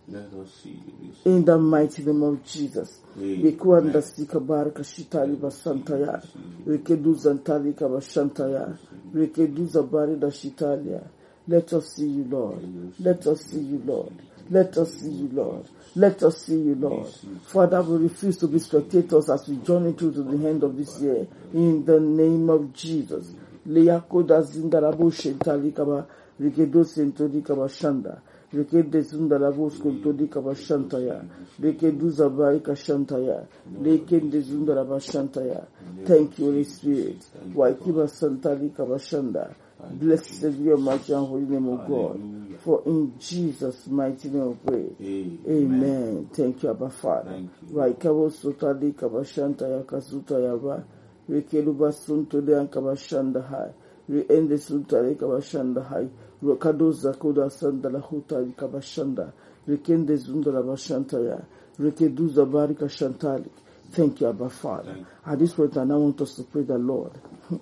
Let 0.09 0.33
us 0.35 0.51
see 0.63 0.71
you. 0.71 1.13
In 1.25 1.45
the 1.45 1.59
mighty 1.59 2.05
name 2.05 2.23
of 2.23 2.45
Jesus. 2.45 3.01
Bikuanda 3.19 4.03
sika 4.03 4.41
baraka 4.41 4.85
shitali 4.85 5.37
basantaya. 5.37 6.23
Rekeduza 6.67 7.35
ntali 7.35 7.73
kabashantaya. 7.73 8.77
Rekeduza 9.15 9.83
barida 9.83 10.31
shitalia. 10.31 11.01
Let 11.49 11.73
us 11.75 11.95
see 11.95 12.09
you, 12.09 12.25
Lord. 12.25 12.59
Let 13.01 13.27
us 13.27 13.41
see 13.47 13.61
you, 13.61 13.83
Lord. 13.85 14.13
Let 14.51 14.77
us 14.79 14.95
see 14.95 15.11
you, 15.11 15.29
Lord. 15.33 15.65
Let 15.97 16.23
us 16.25 16.45
see 16.47 16.55
you, 16.61 16.75
Lord. 16.75 17.09
Father, 17.47 17.83
we 17.83 17.99
refuse 18.05 18.37
to 18.39 18.49
be 18.49 18.59
spectators 18.59 19.31
as 19.31 19.49
we 19.49 19.57
journey 19.59 19.93
through 19.93 20.13
to 20.15 20.23
the 20.25 20.49
end 20.49 20.63
of 20.63 20.77
this 20.77 21.01
year. 21.01 21.27
In 21.53 21.85
the 21.85 22.01
name 22.01 22.51
of 22.51 22.73
Jesus. 22.73 23.33
Leyakoda 23.69 24.43
zindarabo 24.43 25.11
shentali 25.13 25.73
kaba. 25.75 26.07
Rikedo 26.41 26.85
sentodi 26.85 27.43
kaba 27.45 27.69
shanda. 27.69 28.21
Rekede 28.53 29.03
zundarabo 29.03 29.71
skontodi 29.71 30.29
kaba 30.31 30.55
shantaya. 30.55 31.25
Rekedu 31.61 32.11
zabai 32.11 32.61
kashantaya. 32.61 33.47
Lekende 33.83 34.41
zundaraba 34.43 35.01
shantaya. 35.01 35.67
Thank 36.05 36.39
you, 36.39 36.47
Holy 36.47 36.65
Spirit. 36.65 37.25
Waikiba 37.55 38.09
santali 38.09 38.71
kaba 38.77 38.97
shanda. 38.99 39.55
Blessed 39.81 40.59
be 40.59 40.65
your 40.65 40.77
mighty 40.79 41.13
and 41.13 41.27
holy 41.27 41.43
name, 41.45 41.69
O 41.69 41.77
God. 41.77 42.21
For 42.61 42.83
in 42.87 43.19
Jesus' 43.19 43.87
mighty 43.89 44.29
name 44.31 44.59
we 44.65 44.71
pray. 44.71 45.39
Amen. 45.49 46.29
Thank 46.33 46.63
you, 46.63 46.71
Abba 46.71 46.91
Father. 46.91 47.31
Thank 47.31 47.51
you. 47.69 47.77
Raikabo 47.77 48.31
sotali 48.31 48.93
kabashanta 48.95 49.69
ya 49.69 49.83
kasuta 49.83 50.39
yaba. 50.39 50.85
Rekeluba 51.29 51.93
suntode 51.93 52.59
an 52.59 52.69
kabashanda 52.69 53.47
hai. 53.49 53.71
Reende 54.09 54.57
suntale 54.59 55.15
kabashanda 55.17 55.85
hai. 55.89 56.09
Rokado 56.43 56.93
zakoda 56.93 57.51
sandala 57.51 58.01
huta 58.01 58.37
kabashanda. 58.57 59.33
Rekende 59.69 60.17
zundala 60.17 60.63
bashanta 60.63 61.19
ya. 61.21 61.39
Rekedu 61.79 62.29
zabari 62.29 62.75
kashantali. 62.75 63.49
Thank 63.91 64.21
you, 64.21 64.29
Abba 64.29 64.49
Father. 64.49 65.05
At 65.27 65.39
this 65.39 65.53
point, 65.55 65.77
I 65.77 65.85
now 65.85 65.99
want 65.99 66.21
us 66.21 66.35
to 66.37 66.43
pray 66.45 66.63
the 66.63 66.79
Lord. 66.79 67.13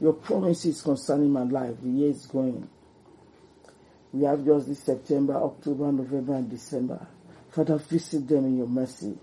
Your 0.00 0.12
promises 0.12 0.82
concerning 0.82 1.30
my 1.30 1.42
life, 1.42 1.74
the 1.82 1.88
year 1.90 2.10
is 2.10 2.26
going. 2.26 2.68
We 4.12 4.24
have 4.24 4.44
just 4.44 4.68
this 4.68 4.82
September, 4.82 5.34
October, 5.34 5.92
November, 5.92 6.34
and 6.34 6.48
December. 6.50 7.06
Father, 7.50 7.78
visit 7.78 8.28
them 8.28 8.44
in 8.44 8.58
your 8.58 8.66
mercy. 8.66 9.16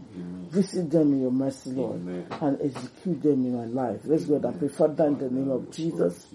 Visit 0.49 0.89
them 0.91 1.13
in 1.13 1.21
your 1.21 1.31
mercy, 1.31 1.71
Lord, 1.71 2.01
Amen. 2.01 2.27
and 2.41 2.61
execute 2.61 3.21
them 3.21 3.45
in 3.45 3.55
my 3.55 3.65
life. 3.65 4.01
Let's 4.03 4.25
go 4.25 4.35
and 4.35 4.59
pray. 4.59 4.67
Father, 4.67 5.07
in 5.07 5.17
the 5.17 5.29
name 5.29 5.51
of 5.51 5.71
Jesus, 5.71 6.27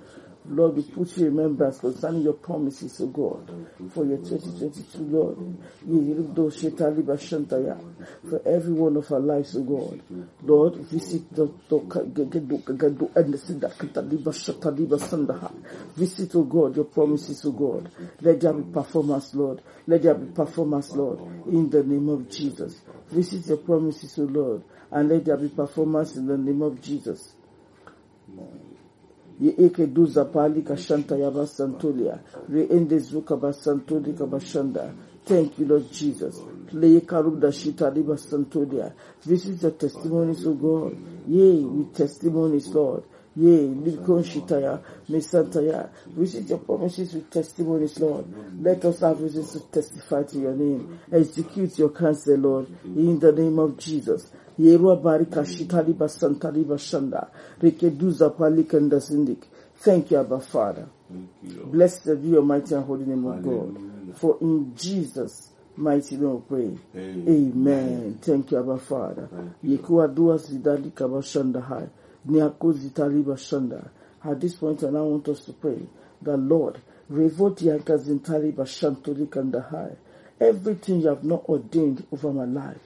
Lord, 0.50 0.76
we 0.76 0.82
put 0.82 1.16
you 1.16 1.26
remembrance 1.26 1.78
concerning 1.78 2.22
your 2.22 2.32
promises, 2.34 3.00
O 3.00 3.06
God, 3.06 3.50
for 3.94 4.04
your 4.04 4.18
2022, 4.18 4.98
Lord. 5.04 5.38
For 8.28 8.42
every 8.44 8.72
one 8.72 8.96
of 8.96 9.10
our 9.12 9.20
lives, 9.20 9.56
O 9.56 9.62
God. 9.62 10.02
Lord, 10.42 10.76
visit 10.76 11.32
the. 11.34 11.46
Visit, 15.96 16.34
O 16.34 16.42
God, 16.42 16.76
your 16.76 16.84
promises, 16.84 17.44
O 17.44 17.52
God. 17.52 17.90
Let 18.20 18.40
there 18.40 18.52
be 18.52 18.72
performance, 18.72 19.34
Lord. 19.34 19.62
Let 19.86 20.02
there 20.02 20.14
be 20.14 20.32
performance, 20.32 20.90
Lord, 20.92 21.20
in 21.46 21.70
the 21.70 21.82
name 21.84 22.08
of 22.08 22.28
Jesus. 22.28 22.80
Visit 23.08 23.46
your 23.46 23.58
promises, 23.58 24.18
O 24.18 24.22
Lord, 24.24 24.64
and 24.90 25.08
let 25.08 25.24
there 25.24 25.36
be 25.36 25.48
performance 25.48 26.16
in 26.16 26.26
the 26.26 26.36
name 26.36 26.62
of 26.62 26.80
Jesus. 26.80 27.34
Ye 29.40 29.54
eke 29.58 29.86
duza 29.88 30.24
pali 30.26 30.62
kashanta 30.62 31.16
yaba 31.16 31.46
santolia 31.46 32.20
re 32.48 32.66
ende 32.70 32.98
zuka 33.00 33.36
basantoli 33.36 34.14
kabashanda. 34.14 34.94
Thank 35.26 35.58
you 35.58 35.66
lord 35.66 35.90
jesus. 35.92 36.42
Santolia 38.16 38.92
visit 39.24 39.62
your 39.62 39.72
testimonies 39.72 40.46
o 40.46 40.54
god. 40.54 40.96
Yea 41.28 41.64
with 41.64 41.94
testimonies 41.94 42.68
lord 42.74 43.04
Yea, 43.36 43.68
Likon 43.68 44.22
Shitaya, 44.24 44.80
Mesantaya. 45.08 45.88
Visit 46.06 46.48
your 46.48 46.58
promises 46.58 47.14
with 47.14 47.30
testimonies, 47.30 47.98
Lord. 48.00 48.26
Let 48.60 48.84
us 48.84 49.00
have 49.00 49.20
reasons 49.22 49.52
to 49.52 49.60
testify 49.60 50.24
to 50.24 50.38
your 50.38 50.54
name. 50.54 50.98
Execute 51.12 51.78
your 51.78 51.90
counsel, 51.90 52.36
Lord, 52.36 52.66
in 52.84 53.18
the 53.20 53.32
name 53.32 53.58
of 53.58 53.78
Jesus. 53.78 54.30
Yerua 54.58 55.00
Barika 55.00 55.44
Shitali 55.46 55.94
Basantali 55.94 56.64
Bashanda. 56.64 57.28
Rekeduza 57.60 58.30
Palikanda 58.36 59.00
Sindik. 59.00 59.44
Thank 59.76 60.10
you, 60.10 60.18
Abba 60.18 60.40
Father. 60.40 60.88
Thank 61.10 61.30
you, 61.42 61.58
Lord. 61.60 61.72
Blessed 61.72 62.20
be 62.22 62.28
your 62.28 62.42
mighty 62.42 62.74
and 62.74 62.84
holy 62.84 63.06
name, 63.06 63.26
O 63.26 63.32
God. 63.34 64.16
For 64.16 64.36
in 64.42 64.74
Jesus' 64.76 65.50
mighty 65.76 66.16
name 66.16 66.34
we 66.34 66.40
pray. 66.48 66.78
Amen. 67.00 67.24
Amen. 67.28 68.18
Thank 68.20 68.50
you, 68.50 68.58
Abba 68.58 68.76
Father. 68.78 69.28
Yekuwa 69.64 70.08
dua 70.08 70.36
zidali 70.36 70.90
kabashanda 70.90 71.60
At 72.28 72.60
this 74.40 74.54
point, 74.56 74.84
I 74.84 74.90
now 74.90 75.04
want 75.04 75.28
us 75.28 75.40
to 75.46 75.52
pray 75.54 75.78
that 76.22 76.36
Lord. 76.36 76.80
Everything 80.40 81.00
you 81.00 81.08
have 81.08 81.24
not 81.24 81.44
ordained 81.48 82.06
over 82.12 82.32
my 82.32 82.44
life, 82.44 82.78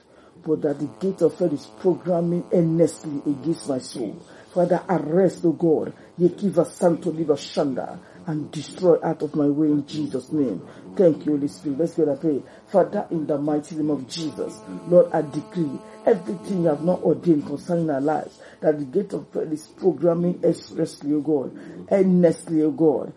but 0.45 0.61
that 0.61 0.79
the 0.79 0.89
gate 0.99 1.21
of 1.21 1.37
hell 1.37 1.53
is 1.53 1.67
programming 1.79 2.43
earnestly 2.51 3.21
against 3.31 3.69
my 3.69 3.77
soul. 3.77 4.19
Father, 4.53 4.81
arrest, 4.89 5.45
O 5.45 5.51
God, 5.51 5.93
Ye 6.17 6.29
Yekiva 6.29 6.65
Santo 6.65 7.11
Liba 7.11 7.33
Shanda, 7.33 7.99
and 8.27 8.51
destroy 8.51 8.97
out 9.03 9.21
of 9.21 9.35
my 9.35 9.47
way 9.47 9.67
in 9.67 9.85
Jesus' 9.87 10.31
name. 10.31 10.61
Thank 10.95 11.25
you, 11.25 11.33
Holy 11.33 11.47
Spirit. 11.47 11.79
Let's 11.79 11.93
go 11.95 12.09
and 12.09 12.19
pray. 12.19 12.43
Father, 12.67 13.05
in 13.11 13.27
the 13.27 13.37
mighty 13.37 13.75
name 13.75 13.89
of 13.91 14.07
Jesus, 14.07 14.59
Lord, 14.87 15.11
I 15.13 15.21
decree 15.21 15.79
everything 16.05 16.61
you 16.63 16.67
have 16.67 16.83
not 16.83 17.01
ordained 17.03 17.45
concerning 17.45 17.89
our 17.89 18.01
lives, 18.01 18.39
that 18.61 18.77
the 18.77 18.85
gate 18.85 19.13
of 19.13 19.31
prayer 19.31 19.51
is 19.51 19.67
programming 19.67 20.39
expressly, 20.43 21.13
O 21.13 21.19
God, 21.21 21.57
earnestly, 21.91 22.61
O 22.63 22.71
God, 22.71 23.13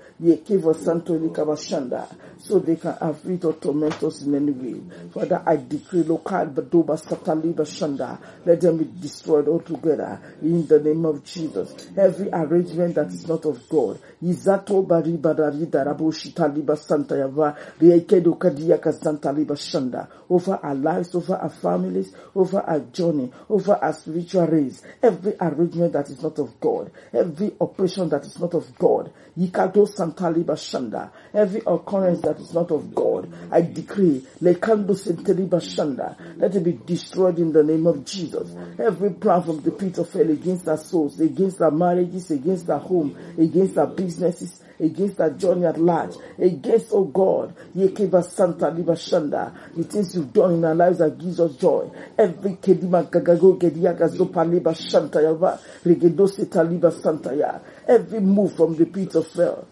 so 2.39 2.59
they 2.59 2.77
can 2.77 2.97
afflict 3.01 3.45
or 3.45 3.53
torment 3.55 4.03
us 4.03 4.23
in 4.23 4.35
any 4.35 4.53
way. 4.53 4.81
Father, 5.13 5.43
I 5.47 5.57
decree 5.57 6.03
local 6.03 6.47
Badoba 6.47 7.01
Sataliba 7.01 7.67
Shanda, 7.67 8.19
let 8.45 8.61
them 8.61 8.79
be 8.79 8.89
destroyed 9.01 9.49
altogether 9.49 10.21
in 10.43 10.67
the 10.67 10.81
name 10.81 11.05
of 11.05 11.25
Jesus. 11.25 11.89
Every 11.97 12.31
arrangement 12.31 12.95
that 12.95 13.09
is 13.09 13.27
not 13.29 13.45
of 13.45 13.69
God, 13.69 14.01
Izato 14.23 14.87
Darabo 15.03 16.13
Shitaliba 16.13 16.77
Santa 16.77 17.15
Yava, 17.15 17.57
Riekedo 17.81 18.37
Kadiaka 18.39 18.93
Santa 18.93 19.33
Liba 19.33 19.55
Shanda, 19.55 20.09
over 20.31 20.59
our 20.63 20.75
lives, 20.75 21.15
over 21.15 21.37
our 21.37 21.49
families, 21.49 22.15
over 22.35 22.61
our 22.61 22.81
journey, 22.81 23.31
over 23.49 23.75
our 23.75 23.93
spiritual 23.93 24.47
race. 24.47 24.83
Every 25.03 25.35
arrangement 25.41 25.93
that 25.93 26.09
is 26.11 26.23
not 26.23 26.39
of 26.39 26.59
God, 26.61 26.91
every 27.13 27.53
operation 27.61 28.09
that 28.11 28.25
is 28.25 28.39
not 28.39 28.55
of 28.55 28.77
God, 28.79 29.13
Yikado 29.39 29.87
Santa 29.89 30.31
Liba 30.31 30.55
Shanda, 30.55 31.11
every 31.33 31.63
occurrence 31.67 32.21
that 32.23 32.39
is 32.39 32.53
not 32.53 32.71
of 32.71 32.95
God, 32.95 33.33
I 33.53 33.61
decree, 33.63 34.27
Lekando 34.43 34.91
Senteliba 34.91 35.61
Shanda, 35.61 36.17
let 36.39 36.55
it 36.57 36.65
be 36.65 36.73
destroyed 36.73 37.39
in 37.39 37.53
the 37.53 37.63
name 37.63 37.87
of 37.87 38.05
Jesus. 38.05 38.55
Every 38.79 39.11
plan 39.11 39.43
from 39.43 39.61
the 39.63 39.71
pit 39.71 39.99
of 39.99 40.13
hell 40.13 40.29
against 40.31 40.69
our 40.69 40.77
souls, 40.77 41.21
against 41.21 41.61
our 41.61 41.71
marriages, 41.71 42.31
against 42.31 42.69
our 42.69 42.81
home, 42.81 43.17
against 43.39 43.79
our 43.79 43.87
businesses, 43.87 44.61
against 44.81 45.17
that 45.19 45.39
journey 45.39 45.67
at 45.67 45.79
large, 45.81 46.15
against, 46.39 46.89
oh 46.93 47.05
God, 47.05 47.55
Yekeba 47.77 48.25
Santa 48.25 48.71
Liba 48.71 48.93
Shanda, 48.93 49.53
the 49.75 49.85
things 49.85 50.15
you've 50.15 50.33
done 50.33 50.55
in 50.55 50.65
our 50.65 50.75
lives 50.75 50.99
that 50.99 51.19
gives 51.19 51.41
us 51.41 51.57
joy. 51.57 51.91
Every 52.19 52.53
Kedima 52.57 53.09
Gagago 53.11 53.59
Gediaga 53.59 54.09
Zopa 54.15 54.49
Liba 54.51 54.75
Shanta 54.75 55.19
Yava, 55.19 55.59
Regedo 55.85 56.29
Seta 56.29 56.63
Liba 56.63 56.91
Santa 56.93 57.35
Ya, 57.37 57.59
every 57.89 58.21
move 58.21 58.55
from 58.55 58.77
the 58.77 58.87
pit 58.87 59.15
of 59.15 59.33
hell, 59.33 59.67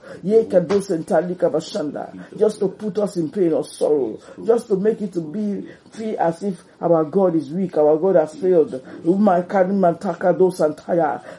just 2.37 2.59
to 2.61 2.69
put 2.69 2.99
us 2.99 3.17
in 3.17 3.31
pain 3.31 3.53
or 3.53 3.65
sorrow, 3.65 4.19
just 4.45 4.69
to 4.69 4.77
make 4.77 5.01
it 5.03 5.13
to 5.13 5.21
be 5.21 5.69
feel 5.97 6.17
as 6.19 6.43
if 6.43 6.63
our 6.81 7.05
God 7.05 7.35
is 7.35 7.51
weak, 7.51 7.77
our 7.77 7.97
God 7.97 8.17
has 8.17 8.35
failed. 8.35 8.83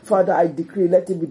Father, 0.03 0.34
I 0.34 0.48
decree, 0.48 0.88
let 0.88 1.10
it 1.10 1.22
be 1.22 1.27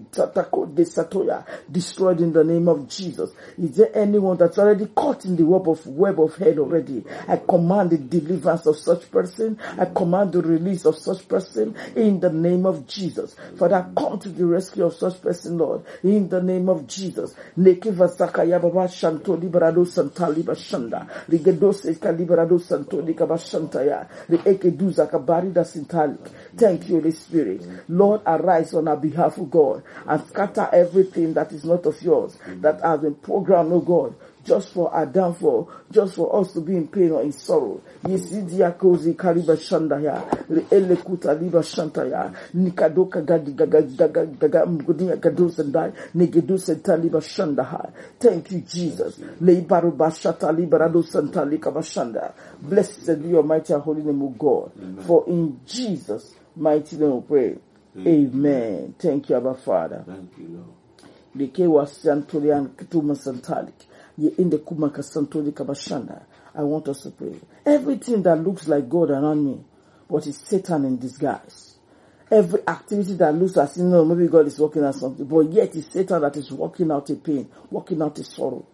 destroyed 1.71 2.21
in 2.21 2.33
the 2.33 2.43
name 2.43 2.67
of 2.67 2.87
Jesus. 2.87 3.31
Is 3.57 3.75
there 3.75 3.95
anyone 3.95 4.37
that's 4.37 4.57
already 4.57 4.85
caught 4.87 5.25
in 5.25 5.35
the 5.35 5.45
web 5.45 5.67
of 5.69 5.85
web 5.85 6.19
of 6.19 6.35
hell 6.37 6.59
already? 6.59 7.03
I 7.27 7.37
command 7.37 7.89
the 7.91 7.97
deliverance 7.97 8.65
of 8.65 8.77
such 8.77 9.09
person. 9.11 9.59
I 9.77 9.85
command 9.85 10.31
the 10.33 10.41
release 10.41 10.85
of 10.85 10.97
such 10.97 11.27
person 11.27 11.75
in 11.95 12.19
the 12.19 12.31
name 12.31 12.65
of 12.65 12.87
Jesus. 12.87 13.35
Father, 13.57 13.85
come 13.95 14.19
to 14.19 14.29
the 14.29 14.45
rescue 14.45 14.85
of 14.85 14.93
such 14.93 15.21
person, 15.21 15.36
Lord, 15.45 15.83
in 16.03 16.27
the 16.29 16.41
name 16.41 16.69
of 16.69 16.87
Jesus. 16.87 17.35
Nekiva 17.57 18.09
Sakaya 18.15 18.61
Baba 18.61 18.87
Shanto 18.87 19.37
Liberado 19.37 19.85
Santa 19.87 20.27
Liba 20.29 20.53
Shanda. 20.53 21.07
Rigedo 21.29 21.73
Seka 21.73 22.15
Liberado 22.17 22.59
Santo 22.59 23.01
Likaba 23.01 23.37
Shantaya. 23.37 24.07
Riekeduza 24.29 25.09
Kabarida 25.09 25.63
Sintalik. 25.63 26.29
Thank 26.55 26.89
you, 26.89 26.95
Holy 26.95 27.11
Spirit. 27.11 27.65
Lord, 27.89 28.21
arise 28.25 28.73
on 28.73 28.87
our 28.87 28.97
behalf, 28.97 29.37
O 29.39 29.45
God, 29.45 29.83
and 30.07 30.25
scatter 30.27 30.69
everything 30.73 31.33
that 31.33 31.51
is 31.51 31.63
not 31.65 31.85
of 31.85 32.01
yours, 32.01 32.37
that 32.61 32.81
has 32.81 33.01
been 33.01 33.15
programmed, 33.15 33.71
O 33.73 33.79
God, 33.79 34.15
just 34.47 34.73
for 34.73 34.93
our 34.93 35.05
downfall, 35.05 35.69
just 35.91 36.15
for 36.15 36.39
us 36.39 36.53
to 36.53 36.61
be 36.61 36.75
in 36.75 36.87
pain 36.87 37.11
or 37.11 37.21
in 37.21 37.31
sorrow. 37.31 37.81
Yesidia 38.05 38.71
kozi 38.71 39.13
kariba 39.13 39.57
shandaya, 39.57 40.23
ele 40.71 40.95
kuta 40.95 41.33
liba 41.33 41.59
shantaya, 41.63 42.33
nikadoka 42.55 43.21
gadi 43.21 43.51
gaga 43.51 43.81
gaga 43.81 44.25
gaga 44.25 44.65
mgudia 44.65 45.15
gadu 45.17 45.49
sendai, 45.49 45.91
negedu 46.15 46.57
senta 46.57 46.95
liba 46.97 47.19
shandaha. 47.21 47.91
Thank 48.19 48.51
you, 48.51 48.61
Jesus. 48.61 49.19
Leibaru 49.41 49.91
bashata 49.91 50.51
liberado 50.51 51.03
santa 51.03 51.43
lika 51.45 51.71
bashanda. 51.71 52.33
Blessed 52.61 53.21
be 53.21 53.29
your 53.29 53.43
mighty 53.43 53.73
and 53.73 53.83
holy 53.83 54.01
name, 54.03 54.21
O 54.23 54.29
God. 54.29 54.71
For 55.05 55.25
in 55.27 55.59
Jesus' 55.65 56.33
mighty 56.55 56.95
name 56.97 57.15
we 57.15 57.21
pray. 57.21 57.57
Amen. 58.05 58.95
Thank 58.99 59.29
you, 59.29 59.35
Abba 59.37 59.55
Father. 59.55 60.03
Thank 60.05 60.37
you, 60.37 60.47
Lord. 60.49 60.67
Leke 61.35 61.67
wasantoli 61.67 62.55
and 62.55 62.75
ketuma 62.77 63.15
santalik. 63.15 63.86
In 64.17 64.49
the 64.49 64.59
kumaka 64.59 65.03
santoli 65.03 65.51
kabashanda. 65.53 66.23
I 66.55 66.63
want 66.63 66.87
us 66.89 67.01
to 67.03 67.11
pray. 67.11 67.35
Everything 67.65 68.23
that 68.23 68.37
looks 68.43 68.67
like 68.67 68.89
God 68.89 69.11
around 69.11 69.45
me, 69.45 69.59
but 70.09 70.27
is 70.27 70.37
Satan 70.37 70.85
in 70.85 70.97
disguise. 70.97 71.77
Every 72.31 72.61
activity 72.67 73.13
that 73.15 73.35
looks 73.35 73.57
as 73.57 73.77
if 73.77 73.83
no, 73.83 74.05
maybe 74.05 74.27
God 74.27 74.47
is 74.47 74.59
working 74.59 74.83
out 74.85 74.95
something, 74.95 75.25
but 75.25 75.51
yet 75.51 75.75
it's 75.75 75.93
Satan 75.93 76.21
that 76.21 76.37
is 76.37 76.51
working 76.51 76.91
out 76.91 77.09
a 77.11 77.15
pain, 77.15 77.49
working 77.71 78.01
out 78.01 78.19
a 78.19 78.23
sorrow. 78.23 78.65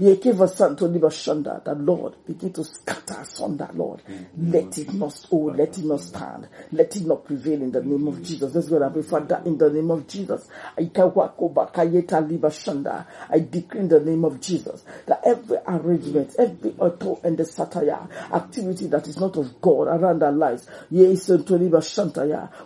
Us 0.00 0.56
that 0.56 1.76
Lord 1.78 2.14
begin 2.26 2.52
to 2.54 2.64
scatter 2.64 3.18
asunder, 3.20 3.68
Lord. 3.74 4.02
Mm. 4.08 4.52
Let 4.52 4.78
it 4.78 4.92
not 4.94 5.26
oh, 5.30 5.36
let 5.56 5.78
it 5.78 5.84
not 5.84 6.00
stand. 6.00 6.48
Let 6.72 6.96
it 6.96 7.06
not 7.06 7.24
prevail 7.24 7.62
in 7.62 7.70
the 7.72 7.82
name 7.82 8.08
of 8.08 8.14
mm. 8.14 8.24
Jesus. 8.24 8.52
That's 8.52 8.70
what 8.70 8.82
I 8.82 8.88
pray, 8.88 9.02
Father, 9.02 9.42
in 9.44 9.58
the 9.58 9.70
name 9.70 9.90
of 9.90 10.06
Jesus. 10.06 10.48
I 10.78 10.84
take 10.84 10.94
wakoba 10.94 11.72
kayeta 11.72 12.26
libashanda. 12.26 13.06
I 13.28 13.40
decree 13.40 13.80
in 13.80 13.88
the 13.88 14.00
name 14.00 14.24
of 14.24 14.40
Jesus 14.40 14.84
that 15.06 15.20
every 15.24 15.58
arrangement, 15.66 16.30
mm. 16.30 16.38
every 16.38 16.74
auto 16.78 17.20
and 17.22 17.36
the 17.36 17.44
satire 17.44 18.08
activity 18.32 18.86
that 18.88 19.06
is 19.06 19.18
not 19.18 19.36
of 19.36 19.60
God 19.60 19.88
around 19.88 20.22
our 20.22 20.32
lives, 20.32 20.66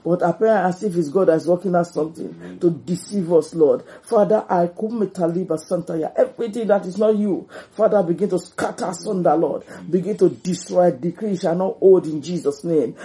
but 0.05 0.23
appear 0.23 0.49
as 0.49 0.83
if 0.83 0.97
it's 0.97 1.09
God 1.09 1.29
that's 1.29 1.47
working 1.47 1.75
out 1.75 1.87
something 1.87 2.59
to 2.61 2.71
deceive 2.71 3.33
us, 3.33 3.55
Lord. 3.55 3.83
Father, 4.03 4.45
I 4.49 4.69
come 4.69 5.11
to 5.11 6.13
everything 6.17 6.67
that 6.69 6.87
is 6.87 6.99
not 6.99 7.17
you 7.17 7.24
you. 7.25 7.49
Father, 7.73 8.03
begin 8.03 8.29
to 8.31 8.39
scatter 8.39 8.87
asunder, 8.87 9.35
Lord. 9.35 9.65
Begin 9.91 10.17
to 10.19 10.29
destroy, 10.29 10.91
decree 10.93 11.37
shall 11.37 11.57
not 11.57 11.79
hold 11.79 12.07
in 12.07 12.23
Jesus' 12.23 12.63
name. 12.65 12.97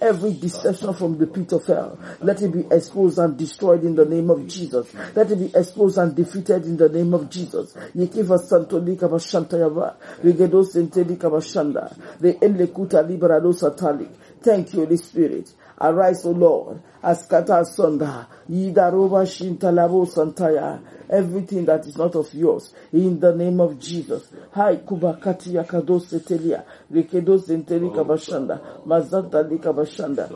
Every 0.00 0.32
deception 0.34 0.94
from 0.94 1.18
the 1.18 1.26
pit 1.26 1.52
of 1.52 1.66
hell, 1.66 1.98
let 2.20 2.42
it 2.42 2.52
be 2.52 2.64
exposed 2.70 3.18
and 3.18 3.36
destroyed 3.36 3.84
in 3.84 3.94
the 3.94 4.04
name 4.04 4.30
of 4.30 4.46
Jesus. 4.46 4.92
Let 5.14 5.30
it 5.30 5.36
be 5.38 5.58
exposed 5.58 5.98
and 5.98 6.14
defeated 6.14 6.64
in 6.64 6.76
the 6.76 6.88
name 6.88 7.14
of 7.14 7.28
Jesus. 7.30 7.72
Yekiva 7.96 8.38
Santo 8.38 8.78
Lika 8.80 9.08
Bashantayaba, 9.08 9.96
Rigedo 10.22 10.64
Sentelika 10.64 11.30
Bashanda, 11.30 11.96
the 12.20 12.34
Enlekuta 12.34 13.02
Liberado 13.06 13.52
Satalik. 13.52 14.10
Thank 14.42 14.74
you, 14.74 14.80
Holy 14.84 14.96
Spirit. 14.96 15.52
Arise, 15.80 16.24
O 16.24 16.30
Lord, 16.30 16.82
askata 17.06 17.64
sonda, 17.64 18.26
yidaroba 18.50 19.26
shintalabo 19.26 20.06
santaya, 20.06 20.80
everything 21.08 21.64
that 21.64 21.86
is 21.86 21.96
not 21.96 22.16
of 22.16 22.34
yours, 22.34 22.74
in 22.92 23.20
the 23.20 23.32
name 23.34 23.60
of 23.60 23.78
Jesus. 23.78 24.28
Hai 24.50 24.76
kubakati 24.78 25.54
yakado 25.54 26.00
setelia, 26.00 26.64
rekedo 26.92 27.38
senteli 27.38 27.90
kabashanda, 27.90 28.60
mazanta 28.84 29.48
li 29.48 29.58
kabashanda. 29.58 30.28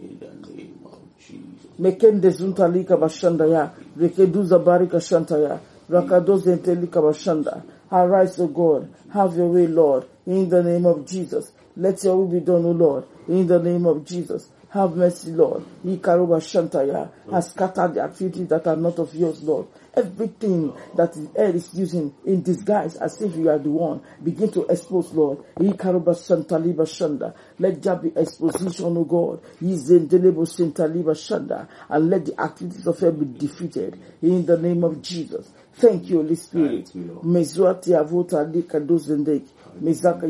In 0.00 0.18
the 0.18 0.26
name 0.50 0.78
of 0.84 0.98
Jesus. 1.18 1.70
Mekende 1.78 2.30
zuntali 2.30 2.84
kabashanda 2.84 3.46
ya, 3.46 3.70
rekedu 3.96 4.42
zabari 4.42 4.86
kashanta 4.88 5.38
ya, 5.38 5.60
rakado 5.88 6.38
senteli 6.38 6.86
kabashanda. 6.88 7.62
Arise, 7.92 8.40
O 8.40 8.46
God, 8.48 8.88
have 9.12 9.36
your 9.36 9.48
way, 9.48 9.66
Lord, 9.66 10.06
in 10.26 10.48
the 10.48 10.62
name 10.62 10.86
of 10.86 11.06
Jesus. 11.06 11.52
Let 11.76 12.02
your 12.02 12.16
will 12.16 12.26
be 12.26 12.40
done, 12.40 12.64
O 12.64 12.70
Lord, 12.70 13.04
in 13.28 13.46
the 13.46 13.58
name 13.58 13.86
of 13.86 14.04
Jesus. 14.04 14.48
Have 14.72 14.96
mercy, 14.96 15.32
Lord. 15.32 15.64
Ikaruba 15.84 16.40
Shantaya 16.40 17.10
has 17.30 17.50
scattered 17.50 17.92
the 17.92 18.00
activities 18.02 18.48
that 18.48 18.66
are 18.66 18.76
not 18.76 18.98
of 18.98 19.14
yours, 19.14 19.42
Lord. 19.42 19.66
Everything 19.92 20.72
that 20.96 21.12
the 21.12 21.28
air 21.36 21.54
is 21.54 21.74
using 21.74 22.14
in 22.24 22.40
disguise 22.42 22.96
as 22.96 23.20
if 23.20 23.36
you 23.36 23.50
are 23.50 23.58
the 23.58 23.68
one, 23.68 24.00
begin 24.24 24.50
to 24.52 24.64
expose, 24.64 25.12
Lord. 25.12 25.40
Ikaruba 25.56 26.14
Shantaliba 26.16 26.86
Shanda. 26.86 27.34
Let 27.58 27.82
there 27.82 27.96
be 27.96 28.16
exposition, 28.16 28.96
O 28.96 29.04
God. 29.04 29.42
Izendelebo 29.60 30.46
Shantaliba 30.48 31.12
Shanda. 31.12 31.68
And 31.90 32.08
let 32.08 32.24
the 32.24 32.40
activities 32.40 32.86
of 32.86 33.02
air 33.02 33.12
be 33.12 33.26
defeated 33.26 34.00
in 34.22 34.46
the 34.46 34.56
name 34.56 34.84
of 34.84 35.02
Jesus. 35.02 35.52
Thank 35.74 36.08
you, 36.08 36.16
Holy 36.22 36.36
Spirit. 36.36 36.90
Mezuati 37.24 37.94
avota 37.94 38.42
lika 38.50 38.80
dozendeki. 38.80 39.50
Mezaka 39.82 40.26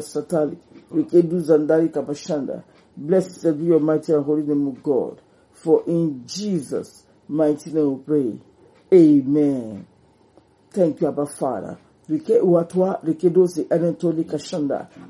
satali. 0.00 0.56
Rikedu 0.94 1.40
zandari 1.40 1.88
kabashanda. 1.88 2.62
Blessed 2.96 3.58
be 3.58 3.64
your 3.64 3.80
mighty 3.80 4.12
and 4.12 4.24
holy 4.24 4.42
name 4.42 4.66
of 4.68 4.82
God. 4.82 5.20
For 5.52 5.82
in 5.86 6.26
Jesus' 6.26 7.04
mighty 7.28 7.70
name 7.70 7.98
we 7.98 8.02
pray. 8.02 8.38
Amen. 8.92 9.86
Thank 10.70 11.00
you, 11.00 11.08
Abba 11.08 11.26
Father. 11.26 11.78
I 12.10 12.16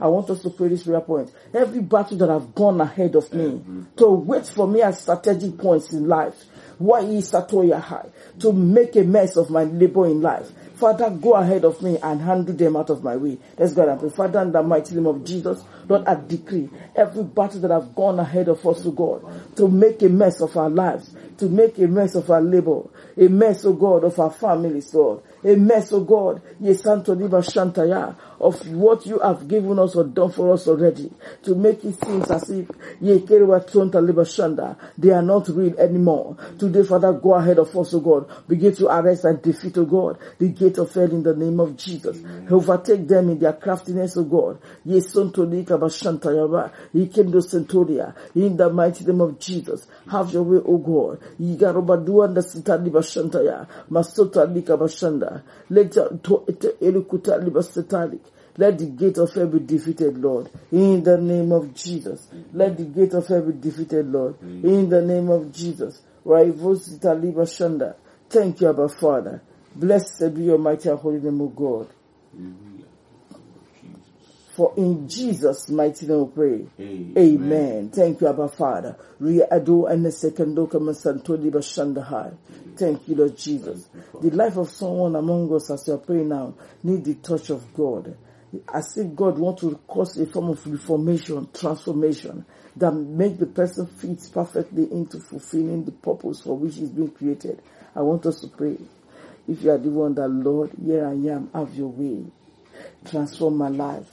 want 0.06 0.28
us 0.30 0.42
to 0.42 0.50
pray 0.50 0.68
this 0.68 0.82
prayer 0.82 1.00
point. 1.00 1.32
Every 1.54 1.80
battle 1.80 2.18
that 2.18 2.28
I've 2.28 2.54
gone 2.54 2.78
ahead 2.80 3.16
of 3.16 3.32
me 3.32 3.62
to 3.96 4.06
wait 4.08 4.46
for 4.46 4.68
me 4.68 4.82
at 4.82 4.98
strategic 4.98 5.56
points 5.56 5.94
in 5.94 6.06
life. 6.06 6.44
Why 6.80 7.00
is 7.00 7.30
Satoya 7.30 7.78
high? 7.78 8.08
To 8.40 8.54
make 8.54 8.96
a 8.96 9.02
mess 9.02 9.36
of 9.36 9.50
my 9.50 9.64
labor 9.64 10.06
in 10.06 10.22
life. 10.22 10.50
Father, 10.76 11.10
go 11.10 11.34
ahead 11.34 11.66
of 11.66 11.82
me 11.82 11.98
and 12.02 12.22
handle 12.22 12.54
them 12.54 12.74
out 12.74 12.88
of 12.88 13.04
my 13.04 13.14
way. 13.18 13.38
Let's 13.58 13.74
go 13.74 13.86
and 13.86 14.00
pray. 14.00 14.08
Father, 14.08 14.40
in 14.40 14.52
the 14.52 14.62
mighty 14.62 14.94
name 14.94 15.06
of 15.06 15.22
Jesus, 15.22 15.62
Lord, 15.86 16.06
I 16.06 16.14
decree 16.14 16.70
every 16.96 17.22
battle 17.24 17.60
that 17.60 17.70
I've 17.70 17.94
gone 17.94 18.18
ahead 18.18 18.48
of 18.48 18.66
us, 18.66 18.82
to 18.84 18.92
God, 18.92 19.22
to 19.56 19.68
make 19.68 20.00
a 20.00 20.08
mess 20.08 20.40
of 20.40 20.56
our 20.56 20.70
lives, 20.70 21.14
to 21.36 21.50
make 21.50 21.76
a 21.76 21.86
mess 21.86 22.14
of 22.14 22.30
our 22.30 22.40
labor, 22.40 22.80
a 23.18 23.28
mess, 23.28 23.66
oh 23.66 23.74
God, 23.74 24.04
of 24.04 24.18
our 24.18 24.30
families, 24.30 24.94
Lord, 24.94 25.20
a 25.44 25.56
mess, 25.56 25.92
oh 25.92 26.00
God, 26.00 26.42
Yesanto 26.62 27.16
Liba 27.18 27.38
Shantaya, 27.38 28.14
of 28.40 28.68
what 28.72 29.04
you 29.06 29.18
have 29.18 29.46
given 29.48 29.78
us 29.78 29.96
or 29.96 30.04
done 30.04 30.30
for 30.30 30.52
us 30.52 30.66
already, 30.68 31.10
to 31.42 31.54
make 31.54 31.84
it 31.84 32.02
seem 32.04 32.22
as 32.22 32.48
if 32.50 32.68
Yekerewa 33.02 33.68
Tonta 33.70 34.04
Liba 34.04 34.22
Shanda, 34.22 34.76
they 34.96 35.10
are 35.10 35.22
not 35.22 35.48
real 35.48 35.78
anymore. 35.78 36.36
Today, 36.58 36.82
Father, 36.84 37.12
go 37.12 37.34
ahead 37.34 37.58
of 37.58 37.76
us, 37.76 37.94
oh 37.94 38.00
God, 38.00 38.48
begin 38.48 38.74
to 38.76 38.88
arrest 38.88 39.24
and 39.24 39.42
defeat, 39.42 39.76
oh 39.78 39.84
God, 39.84 40.18
the 40.38 40.48
gate 40.48 40.78
of 40.78 40.92
hell 40.92 41.10
in 41.10 41.22
the 41.22 41.34
name 41.34 41.60
of 41.60 41.76
Jesus. 41.76 42.22
Overtake 42.50 43.06
them 43.06 43.30
in 43.30 43.38
their 43.38 43.52
craftiness, 43.52 44.16
oh 44.16 44.24
God. 44.24 44.58
Ye 44.84 45.00
santo 45.00 45.44
Yesonto 45.44 45.50
Lika 45.50 45.78
Bashantayaba, 45.78 46.70
Yekendo 46.94 47.40
Centuria, 47.42 48.14
in 48.34 48.56
the 48.56 48.70
mighty 48.70 49.04
name 49.04 49.20
of 49.20 49.38
Jesus. 49.38 49.86
Have 50.10 50.32
your 50.32 50.42
way, 50.42 50.60
oh 50.64 50.78
God. 50.78 51.20
Yigarobadua 51.40 52.26
and 52.26 52.36
the 52.36 52.40
Sitali 52.40 52.90
Bashantaya, 52.90 53.66
Masota 53.90 54.52
Lika 54.52 54.76
Bashanda, 54.76 55.29
let 55.70 55.96
let 58.58 58.78
the 58.78 58.86
gate 58.86 59.18
of 59.18 59.32
hell 59.32 59.46
be 59.46 59.60
defeated, 59.60 60.18
Lord. 60.18 60.50
In 60.72 61.02
the 61.02 61.16
name 61.16 61.52
of 61.52 61.72
Jesus. 61.72 62.28
Let 62.52 62.76
the 62.76 62.84
gate 62.84 63.14
of 63.14 63.26
hell 63.26 63.42
be 63.42 63.52
defeated, 63.52 64.10
Lord. 64.10 64.34
In 64.42 64.88
the 64.90 65.00
name 65.00 65.30
of 65.30 65.52
Jesus. 65.52 66.02
Thank 68.28 68.60
you, 68.60 68.68
Abba 68.68 68.88
Father. 68.88 69.40
Blessed 69.74 70.34
be 70.34 70.42
your 70.42 70.58
mighty 70.58 70.88
holy 70.90 71.20
name, 71.20 71.40
O 71.40 71.46
God. 71.48 71.88
For 74.60 74.74
in 74.76 75.08
Jesus' 75.08 75.70
mighty 75.70 76.06
name 76.06 76.26
we 76.26 76.32
pray. 76.32 76.66
Amen. 76.78 77.14
Amen. 77.16 77.88
Thank 77.88 78.20
you, 78.20 78.28
Abba 78.28 78.48
Father. 78.48 78.94
Ado 79.50 79.86
and 79.86 80.04
the 80.04 80.12
second 80.12 80.54
Thank 82.76 83.08
you, 83.08 83.14
Lord 83.14 83.38
Jesus. 83.38 83.88
The 84.20 84.28
life 84.28 84.58
of 84.58 84.68
someone 84.68 85.16
among 85.16 85.50
us 85.54 85.70
as 85.70 85.88
you 85.88 85.94
are 85.94 85.96
praying 85.96 86.28
now 86.28 86.52
need 86.82 87.06
the 87.06 87.14
touch 87.14 87.48
of 87.48 87.72
God. 87.72 88.14
As 88.74 88.98
if 88.98 89.16
God 89.16 89.38
wants 89.38 89.62
to 89.62 89.80
cause 89.86 90.18
a 90.18 90.26
form 90.26 90.50
of 90.50 90.66
reformation, 90.66 91.48
transformation 91.54 92.44
that 92.76 92.92
make 92.92 93.38
the 93.38 93.46
person 93.46 93.86
fit 93.86 94.28
perfectly 94.30 94.92
into 94.92 95.20
fulfilling 95.20 95.86
the 95.86 95.92
purpose 95.92 96.42
for 96.42 96.54
which 96.54 96.74
he's 96.74 96.90
been 96.90 97.08
created. 97.12 97.62
I 97.96 98.02
want 98.02 98.26
us 98.26 98.42
to 98.42 98.48
pray. 98.48 98.76
If 99.48 99.62
you 99.62 99.70
are 99.70 99.78
the 99.78 99.88
one 99.88 100.14
that 100.16 100.28
Lord, 100.28 100.72
here 100.84 101.06
I 101.06 101.12
am, 101.12 101.48
have 101.54 101.74
your 101.74 101.88
way. 101.88 102.26
Transform 103.10 103.56
my 103.58 103.68
life. 103.68 104.06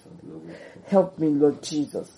Help 0.87 1.19
me, 1.19 1.29
Lord 1.29 1.63
Jesus. 1.63 2.09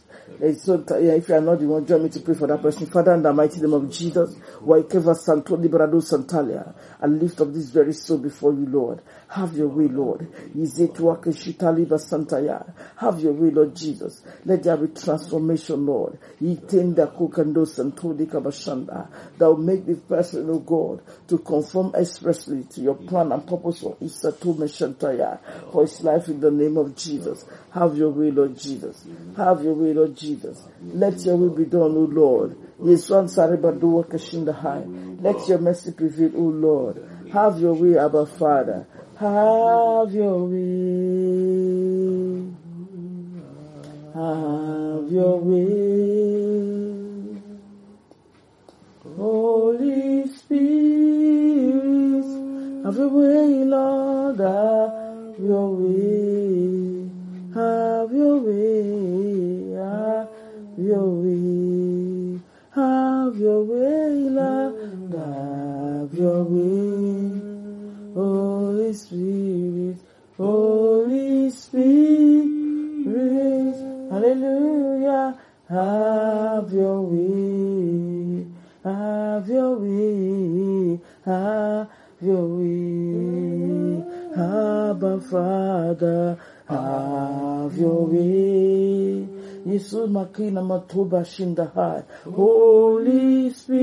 So, 0.60 0.84
yeah, 0.92 1.14
if 1.14 1.28
you 1.30 1.36
are 1.36 1.42
not 1.42 1.60
the 1.60 1.68
one, 1.68 1.86
join 1.86 2.04
me 2.04 2.10
to 2.10 2.20
pray 2.22 2.34
for 2.36 2.48
that 2.48 2.62
person. 2.62 2.86
Father, 2.88 3.14
in 3.14 3.24
the 3.24 3.34
mighty 3.34 3.60
name 3.60 3.74
of 3.74 3.92
Jesus, 3.92 4.36
Santo 4.36 5.58
Liberado 5.58 6.02
Santalia, 6.02 6.74
I 7.02 7.08
lift 7.08 7.42
up 7.42 7.54
this 7.54 7.70
very 7.70 7.94
soul 7.94 8.20
before 8.20 8.54
you, 8.54 8.66
Lord. 8.66 9.02
Have 9.28 9.56
your 9.56 9.68
way, 9.68 9.88
Lord. 9.88 10.28
Have 12.96 13.20
your 13.20 13.34
way, 13.34 13.50
Lord 13.50 13.76
Jesus. 13.76 14.22
Let 14.46 14.64
there 14.64 14.78
be 14.78 14.88
transformation, 14.88 15.86
Lord. 15.86 16.18
That 16.40 17.10
will 19.40 19.58
make 19.58 19.86
this 19.86 20.00
person, 20.00 20.50
oh 20.50 20.60
God, 20.60 21.02
to 21.28 21.38
conform 21.38 21.94
expressly 21.96 22.64
to 22.64 22.82
your 22.82 22.96
plan 22.96 23.32
and 23.32 23.46
purpose 23.46 23.80
for 23.82 23.96
for 25.72 25.82
his 25.82 26.04
life 26.04 26.28
in 26.28 26.40
the 26.40 26.52
name 26.52 26.78
of 26.78 26.96
Jesus. 26.96 27.46
Have 27.72 27.98
your 27.98 28.10
way, 28.10 28.32
Lord 28.32 28.58
Jesus. 28.58 29.06
Have 29.38 29.64
your 29.64 29.74
way, 29.74 29.94
Lord 30.00 30.16
Jesus. 30.16 30.68
Let 30.82 31.20
your 31.26 31.36
will 31.38 31.50
be 31.50 31.66
done, 31.66 31.82
O 31.82 32.08
Lord. 32.10 32.56
Let 35.22 35.48
your 35.50 35.60
mercy 35.60 35.92
prevail, 35.92 36.32
O 36.36 36.42
Lord. 36.42 37.04
Have 37.32 37.60
your 37.60 37.74
way, 37.74 37.98
Abba 37.98 38.26
Father. 38.26 38.88
Have 39.18 40.14
your 40.14 40.46
way. 40.46 41.80
Have 44.14 45.12
your 45.12 45.38
way. 45.40 46.20
Holy 49.20 50.28
Spirit, 50.28 52.24
have 52.86 52.96
your 52.96 53.10
way, 53.10 53.66
Lord, 53.66 54.40
have 54.40 55.40
your 55.40 55.70
way, 55.76 57.10
have 57.54 58.12
your 58.14 58.38
way, 58.40 59.39
your 60.80 61.08
way, 61.22 62.40
have 62.72 63.38
your 63.38 63.64
way, 63.64 64.10
Lord, 64.30 65.14
have 65.14 66.14
your 66.14 66.44
way. 66.44 67.50
Holy 68.16 68.94
Spirit, 68.94 69.98
Holy 70.38 71.50
Spirit, 71.52 71.86
hallelujah, 74.10 75.38
have 75.70 76.74
your 76.74 77.02
way, 77.02 78.48
have 78.84 79.48
your 79.48 79.76
way, 79.76 81.00
have 81.26 81.88
your 82.22 82.48
way, 82.48 84.04
Abba 84.36 85.22
Father, 85.22 86.38
have 86.68 87.78
your 87.78 88.06
way. 88.08 89.29
Jesus 89.66 90.10
makina 90.10 90.62
matuba 90.62 91.24
shinda 91.26 91.74
high. 91.74 92.04
Holy 92.34 93.52
Spirit, 93.52 93.80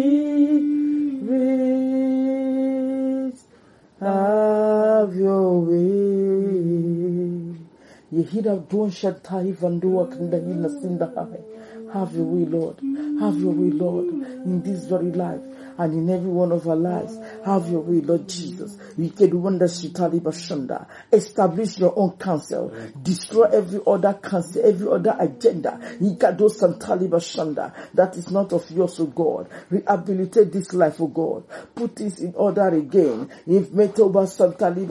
have 4.00 5.14
your 5.14 5.60
way. 5.60 6.56
Yehida 8.12 8.68
don 8.68 8.90
shatai 8.90 9.52
vandua 9.54 10.06
kanda 10.10 10.38
hina 10.38 10.68
sinda 10.68 11.14
high. 11.14 11.40
Have 11.92 12.14
your 12.14 12.24
way, 12.24 12.44
Lord. 12.46 12.76
Have 13.20 13.38
your 13.38 13.52
way, 13.52 13.70
Lord, 13.70 14.06
in 14.44 14.62
this 14.62 14.86
very 14.86 15.12
life 15.12 15.40
and 15.78 15.92
in 15.92 16.10
every 16.14 16.30
one 16.30 16.52
of 16.52 16.66
our 16.68 16.76
lives. 16.76 17.18
Have 17.44 17.70
your 17.70 17.80
way, 17.80 18.00
Lord 18.00 18.28
Jesus. 18.28 18.76
We 18.96 19.10
can 19.10 19.42
wonder 19.42 19.66
Shitali 19.66 20.20
Bashanda. 20.20 20.86
Establish 21.12 21.78
your 21.78 21.92
own 21.96 22.12
counsel. 22.12 22.72
Destroy 23.02 23.44
every 23.44 23.80
other 23.86 24.14
counsel, 24.14 24.62
every 24.64 24.88
other 24.88 25.16
agenda. 25.18 25.78
Yikado 26.00 26.48
Santali 26.50 27.08
Bashanda. 27.08 27.72
That 27.94 28.16
is 28.16 28.30
not 28.30 28.52
of 28.52 28.70
yours, 28.70 28.98
O 29.00 29.06
God. 29.06 29.48
Rehabilitate 29.70 30.52
this 30.52 30.72
life, 30.72 31.00
O 31.00 31.06
God. 31.06 31.44
Put 31.74 31.96
this 31.96 32.18
in 32.20 32.34
order 32.34 32.68
again. 32.68 33.30
If 33.46 33.68
Metoba 33.70 34.26
Santali. 34.26 34.86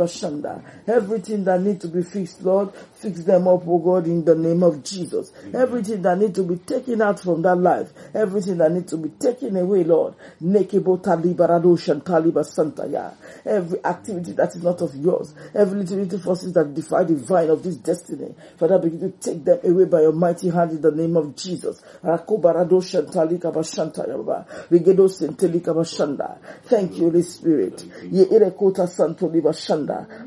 Everything 0.88 1.43
that 1.45 1.62
needs 1.62 1.82
to 1.82 1.88
be 1.88 2.04
fixed, 2.04 2.41
Lord, 2.41 2.74
fix 2.95 3.23
them 3.23 3.47
up, 3.47 3.67
O 3.67 3.77
God, 3.77 4.08
in 4.08 4.23
the 4.23 4.36
name 4.36 4.63
of 4.63 4.84
Jesus. 4.84 5.31
Everything 5.53 6.01
that 6.01 6.17
needs 6.17 6.36
to 6.36 6.43
be 6.43 6.58
taken 6.58 7.01
out 7.01 7.19
from 7.19 7.41
that 7.43 7.55
life, 7.55 7.91
everything 8.13 8.58
that 8.58 8.71
needs 8.71 8.91
to 8.91 8.97
be 8.97 9.10
taken 9.10 9.58
away, 9.58 9.84
Lord, 9.84 10.15
Nekebo 10.41 11.01
Talibarado 11.01 11.75
Shantaliba 11.77 12.43
Santaya. 12.45 13.13
Every 13.45 13.84
activity 13.84 14.31
that 14.34 14.55
is 14.55 14.63
not 14.63 14.81
of 14.81 14.95
yours, 14.95 15.34
every 15.53 15.84
little 15.84 16.19
forces 16.19 16.53
that 16.53 16.73
defy 16.73 17.03
the 17.03 17.15
vine 17.15 17.49
of 17.49 17.63
this 17.63 17.75
destiny, 17.77 18.34
Father, 18.58 18.79
begin 18.79 19.12
to 19.12 19.17
take 19.19 19.43
them 19.43 19.60
away 19.63 19.86
by 19.86 20.01
your 20.01 20.13
mighty 20.13 20.49
hand 20.49 20.71
in 20.71 20.81
the 20.81 20.91
name 20.91 21.17
of 21.17 21.36
Jesus. 21.36 21.81
Rakobarado 22.03 22.81
Shantalika 22.81 23.53
Bashantaya 23.53 24.17
Baba. 24.25 24.45
Rigedo 24.69 25.08
Sentelika 25.08 25.73
Bashanda. 25.73 26.38
Thank 26.65 26.97
you, 26.97 27.05
Holy 27.05 27.21
Spirit. 27.21 27.84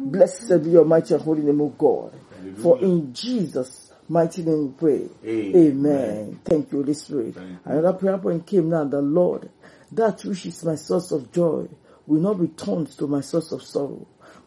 Blessed 0.00 0.62
be 0.64 0.70
your 0.70 0.84
mighty 0.84 1.14
and 1.14 1.22
holy 1.22 1.42
name, 1.42 1.60
O 1.60 1.68
God. 1.68 2.12
For 2.62 2.80
in 2.80 3.12
Jesus' 3.14 3.92
mighty 4.08 4.42
name 4.42 4.68
we 4.68 4.72
pray. 4.74 5.08
Amen. 5.24 5.56
Amen. 5.56 6.40
Thank 6.44 6.72
you, 6.72 6.78
Holy 6.80 6.94
Spirit. 6.94 7.36
Another 7.64 7.92
prayer 7.94 8.18
point 8.18 8.46
came 8.46 8.70
now. 8.70 8.84
The 8.84 9.00
Lord, 9.02 9.50
that 9.92 10.24
which 10.24 10.46
is 10.46 10.64
my 10.64 10.76
source 10.76 11.12
of 11.12 11.32
joy 11.32 11.68
will 12.06 12.20
not 12.20 12.40
be 12.40 12.48
turned 12.48 12.88
to 12.98 13.06
my 13.06 13.20
source 13.20 13.52
of 13.52 13.62
sorrow. 13.62 14.06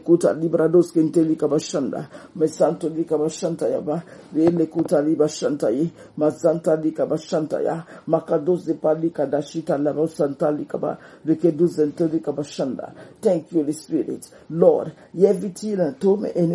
Rielekuta, 0.00 0.32
Librados, 0.34 0.92
Kentelika, 0.92 1.48
Bashanda, 1.48 2.08
Mesanto, 2.36 2.88
Lika, 2.94 3.16
Bashantaya, 3.18 3.84
Ba, 3.84 4.02
Rielekuta, 4.34 5.04
Liba, 5.04 5.26
Shantayi, 5.26 5.90
Mazanta, 6.18 6.76
Lika, 6.82 7.06
Bashantaya, 7.06 7.84
Makados, 8.08 8.64
de 8.66 8.74
Palika, 8.74 9.26
Dashita, 9.28 9.78
Lavo, 9.82 10.06
Santa, 10.06 10.50
Lika, 10.50 10.78
Ba, 10.78 10.98
Rikedu, 11.26 11.68
Zentelika, 11.68 12.34
Bashanda. 12.34 12.94
Thank 13.20 13.52
you, 13.52 13.60
Holy 13.60 13.72
Spirit. 13.72 14.28
Lord, 14.50 14.92
everything 15.22 15.80
and 15.80 16.00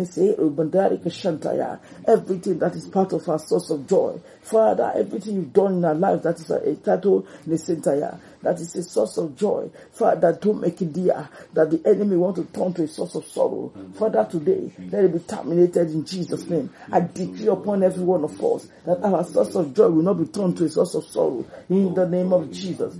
say, 0.08 0.34
Ubandari, 0.38 1.02
Shantaya, 1.04 1.78
everything 2.06 2.58
that 2.58 2.74
is 2.74 2.88
part 2.88 3.12
of 3.12 3.28
our 3.28 3.38
source 3.38 3.70
of 3.70 3.86
joy. 3.86 4.20
Father, 4.50 4.92
everything 4.94 5.34
you've 5.34 5.52
done 5.52 5.74
in 5.78 5.84
our 5.84 5.94
life 5.94 6.22
that 6.22 6.38
is 6.38 6.48
a 6.50 6.76
title, 6.76 7.26
Nesentaya, 7.48 8.16
that 8.42 8.60
is 8.60 8.76
a 8.76 8.82
source 8.84 9.16
of 9.18 9.34
joy. 9.36 9.68
Father, 9.90 10.38
don't 10.40 10.60
make 10.60 10.80
it 10.80 10.92
dear 10.92 11.28
that 11.52 11.68
the 11.68 11.80
enemy 11.84 12.16
want 12.16 12.36
to 12.36 12.44
turn 12.44 12.72
to 12.74 12.84
a 12.84 12.86
source 12.88 13.16
of 13.16 13.24
sorrow. 13.26 13.72
Father, 13.98 14.24
today, 14.30 14.70
let 14.92 15.04
it 15.04 15.12
be 15.12 15.18
terminated 15.18 15.90
in 15.90 16.04
Jesus' 16.04 16.48
name. 16.48 16.70
I 16.92 17.00
decree 17.00 17.48
upon 17.48 17.82
every 17.82 18.04
one 18.04 18.22
of 18.22 18.40
us 18.40 18.68
that 18.84 19.02
our 19.02 19.24
source 19.24 19.56
of 19.56 19.74
joy 19.74 19.88
will 19.88 20.02
not 20.04 20.14
be 20.14 20.26
turned 20.26 20.56
to 20.58 20.66
a 20.66 20.68
source 20.68 20.94
of 20.94 21.04
sorrow. 21.06 21.44
In 21.68 21.92
the 21.94 22.06
name 22.08 22.32
of 22.32 22.48
Jesus. 22.52 22.96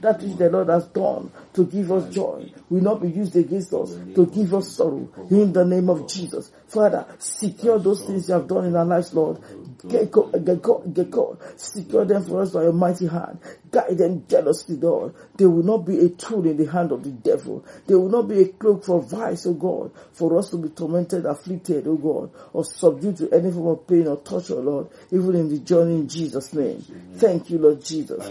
That 0.00 0.22
which 0.22 0.36
the 0.36 0.50
Lord 0.50 0.68
has 0.68 0.84
done 0.86 1.30
to 1.54 1.64
give 1.64 1.90
us 1.90 2.14
joy 2.14 2.52
will 2.70 2.82
not 2.82 3.02
be 3.02 3.08
used 3.08 3.34
against 3.34 3.72
us 3.74 3.96
to 4.14 4.26
give 4.26 4.54
us 4.54 4.76
sorrow. 4.76 5.08
In 5.30 5.52
the 5.52 5.64
name 5.64 5.90
of 5.90 6.06
Jesus. 6.06 6.52
Father, 6.72 7.06
secure 7.18 7.78
those 7.78 8.02
things 8.06 8.28
you 8.28 8.34
have 8.34 8.48
done 8.48 8.64
in 8.66 8.76
our 8.76 8.84
lives, 8.86 9.12
Lord. 9.14 9.38
Get 9.88 10.10
go, 10.10 10.22
get 10.30 10.62
go, 10.62 10.78
get. 10.92 11.58
Secure 11.60 12.04
them 12.04 12.24
for 12.24 12.42
us 12.42 12.50
by 12.52 12.62
your 12.62 12.72
mighty 12.72 13.06
hand. 13.06 13.38
Guide 13.70 13.98
them 13.98 14.24
jealously, 14.28 14.76
Lord. 14.76 15.14
They 15.36 15.46
will 15.46 15.62
not 15.62 15.78
be 15.86 15.98
a 15.98 16.08
tool 16.10 16.46
in 16.46 16.56
the 16.56 16.66
hand 16.66 16.92
of 16.92 17.02
the 17.02 17.10
devil. 17.10 17.64
They 17.86 17.94
will 17.94 18.08
not 18.08 18.28
be 18.28 18.40
a 18.42 18.48
cloak 18.48 18.84
for 18.84 19.00
vice, 19.00 19.46
O 19.46 19.54
God, 19.54 19.90
for 20.12 20.38
us 20.38 20.50
to 20.50 20.58
be 20.58 20.68
tormented, 20.68 21.26
afflicted, 21.26 21.86
O 21.86 21.96
God, 21.96 22.30
or 22.52 22.64
subdued 22.64 23.16
to 23.18 23.30
any 23.32 23.50
form 23.50 23.66
of 23.68 23.86
pain 23.86 24.06
or 24.06 24.18
torture, 24.18 24.56
Lord, 24.56 24.88
even 25.10 25.34
in 25.34 25.48
the 25.48 25.58
journey 25.58 25.94
in 25.94 26.08
Jesus' 26.08 26.52
name. 26.52 26.84
Thank 27.16 27.50
you, 27.50 27.58
Lord 27.58 27.82
Jesus. 27.84 28.30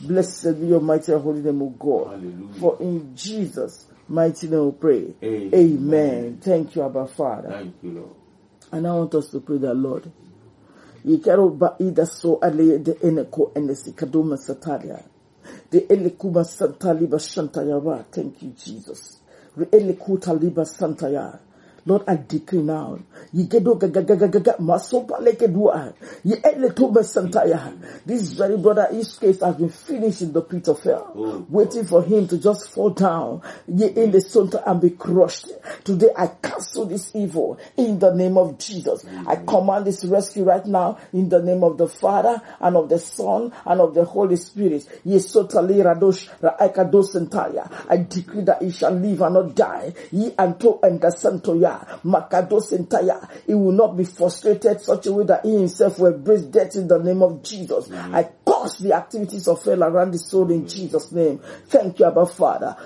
Blessed 0.00 0.60
be 0.60 0.66
your 0.66 0.80
mighty 0.80 1.12
and 1.12 1.22
holy 1.22 1.40
name, 1.42 1.62
O 1.62 1.68
God. 1.70 2.06
Hallelujah. 2.08 2.54
For 2.58 2.76
in 2.80 3.14
Jesus' 3.14 3.86
mighty 4.12 4.48
name 4.48 4.66
we 4.66 4.72
pray. 4.72 5.14
Amen. 5.24 5.54
Amen. 5.54 6.38
Thank 6.42 6.76
you, 6.76 6.84
Abba 6.84 7.08
Father. 7.08 7.50
Thank 7.50 7.76
you, 7.82 7.90
Lord. 7.92 8.16
And 8.72 8.86
I 8.88 8.92
want 8.94 9.14
us 9.16 9.30
to 9.30 9.40
pray 9.40 9.58
that 9.58 9.74
Lord. 9.74 10.10
Yikaro 11.06 11.50
ba 11.58 11.76
ida 11.80 12.06
so 12.06 12.38
ale 12.42 12.78
de 12.78 12.94
eneko 12.94 13.52
enesi 13.54 13.92
kadoma 13.94 14.36
satalia. 14.38 15.02
De 15.70 15.80
elekuma 15.88 16.44
santali 16.44 17.08
ba 17.08 17.18
shantaya 17.18 17.80
ba. 17.84 18.04
Thank 18.12 18.42
you, 18.42 18.50
Jesus. 18.50 19.20
Re 19.56 19.66
elekuta 19.66 20.34
liba 20.40 20.64
santaya. 20.66 21.38
Lord, 21.84 22.04
I 22.06 22.16
decree 22.16 22.62
now. 22.62 22.98
Yigedo 23.34 23.74
gagagagaga 23.76 24.56
masopa 24.60 25.18
leke 25.20 25.52
dua. 25.52 25.92
Ye 26.24 26.36
eleto 26.36 26.92
santaya. 27.02 27.72
This 28.06 28.32
very 28.34 28.56
brother, 28.56 28.86
his 28.92 29.18
case 29.18 29.40
has 29.40 29.56
been 29.56 29.68
finished 29.70 30.22
in 30.22 30.32
the 30.32 30.42
pit 30.42 30.68
of 30.68 30.80
hell, 30.82 31.12
Oh, 31.16 31.44
waiting 31.48 31.84
for 31.84 32.02
him 32.02 32.28
to 32.28 32.38
just 32.38 32.70
fall 32.70 32.90
down. 32.90 33.42
Ye 33.66 33.86
in 33.88 34.12
the 34.12 34.20
center 34.20 34.62
and 34.64 34.80
be 34.80 34.90
crushed. 34.90 35.48
Today 35.82 36.10
I 36.16 36.28
cancel 36.28 36.84
this 36.86 37.10
evil 37.14 37.58
in 37.76 37.98
the 37.98 38.14
name 38.14 38.38
of 38.38 38.58
Jesus. 38.58 39.04
I 39.26 39.36
command 39.36 39.86
this 39.86 40.04
rescue 40.04 40.44
right 40.44 40.64
now 40.66 40.98
in 41.12 41.28
the 41.28 41.42
name 41.42 41.64
of 41.64 41.78
the 41.78 41.88
Father 41.88 42.40
and 42.60 42.76
of 42.76 42.88
the 42.90 42.98
Son 43.00 43.52
and 43.66 43.80
of 43.80 43.94
the 43.94 44.04
Holy 44.04 44.36
Spirit. 44.36 44.86
Ye 45.04 45.16
sotali 45.18 45.82
radosh 45.82 46.28
ra'aikados 46.40 47.14
santaya. 47.16 47.68
I 47.88 47.96
decree 47.96 48.42
that 48.42 48.62
he 48.62 48.70
shall 48.70 48.92
live 48.92 49.20
and 49.22 49.34
not 49.34 49.54
die. 49.56 49.94
Ye 50.12 50.32
anto 50.38 50.78
and 50.82 51.00
the 51.00 51.08
santoya 51.08 51.71
makados 52.04 52.72
entire. 52.72 53.28
He 53.46 53.54
will 53.54 53.72
not 53.72 53.96
be 53.96 54.04
frustrated 54.04 54.80
such 54.80 55.06
a 55.06 55.12
way 55.12 55.24
that 55.24 55.44
he 55.44 55.52
himself 55.52 55.98
will 55.98 56.14
embrace 56.14 56.42
death 56.42 56.76
in 56.76 56.88
the 56.88 56.98
name 56.98 57.22
of 57.22 57.42
Jesus. 57.42 57.88
Mm-hmm. 57.88 58.14
I 58.14 58.24
call 58.62 58.76
the 58.80 58.94
activities 58.94 59.48
of 59.48 59.64
hell 59.64 59.82
around 59.82 60.12
the 60.12 60.18
soul 60.18 60.50
in 60.50 60.66
Jesus' 60.68 61.12
name. 61.12 61.40
Thank 61.68 61.98
you, 61.98 62.06
Abba 62.06 62.26
Father. 62.26 62.76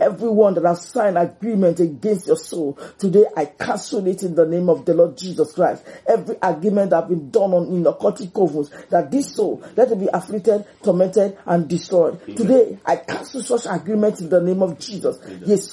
Everyone 0.00 0.54
that 0.54 0.64
has 0.64 0.86
signed 0.88 1.18
agreement 1.18 1.80
against 1.80 2.26
your 2.26 2.36
soul, 2.36 2.78
today 2.98 3.24
I 3.36 3.46
cancel 3.46 4.06
it 4.06 4.22
in 4.22 4.34
the 4.34 4.46
name 4.46 4.68
of 4.68 4.84
the 4.84 4.94
Lord 4.94 5.16
Jesus 5.16 5.52
Christ. 5.52 5.84
Every 6.06 6.36
agreement 6.42 6.90
that 6.90 7.00
has 7.02 7.08
been 7.08 7.30
done 7.30 7.52
on 7.52 7.66
in 7.68 7.84
occultic 7.84 8.30
covens, 8.32 8.70
that 8.90 9.10
this 9.10 9.34
soul, 9.34 9.62
let 9.76 9.90
it 9.90 9.98
be 9.98 10.08
afflicted, 10.12 10.64
tormented, 10.82 11.38
and 11.46 11.68
destroyed. 11.68 12.20
Today 12.36 12.78
I 12.84 12.96
cancel 12.96 13.42
such 13.42 13.66
agreement 13.68 14.20
in 14.20 14.28
the 14.28 14.40
name 14.40 14.62
of 14.62 14.78
Jesus. 14.78 15.18
Yes, 15.44 15.72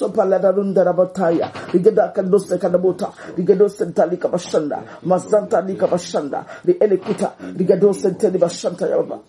Lika 5.66 5.88
Bashanda, 5.88 6.46
the 6.64 6.74
Elikuta, 6.76 7.36
Rigedo 7.56 7.94
Sentali 7.94 8.38
Bashanta 8.38 8.88
Yaba. 8.90 9.22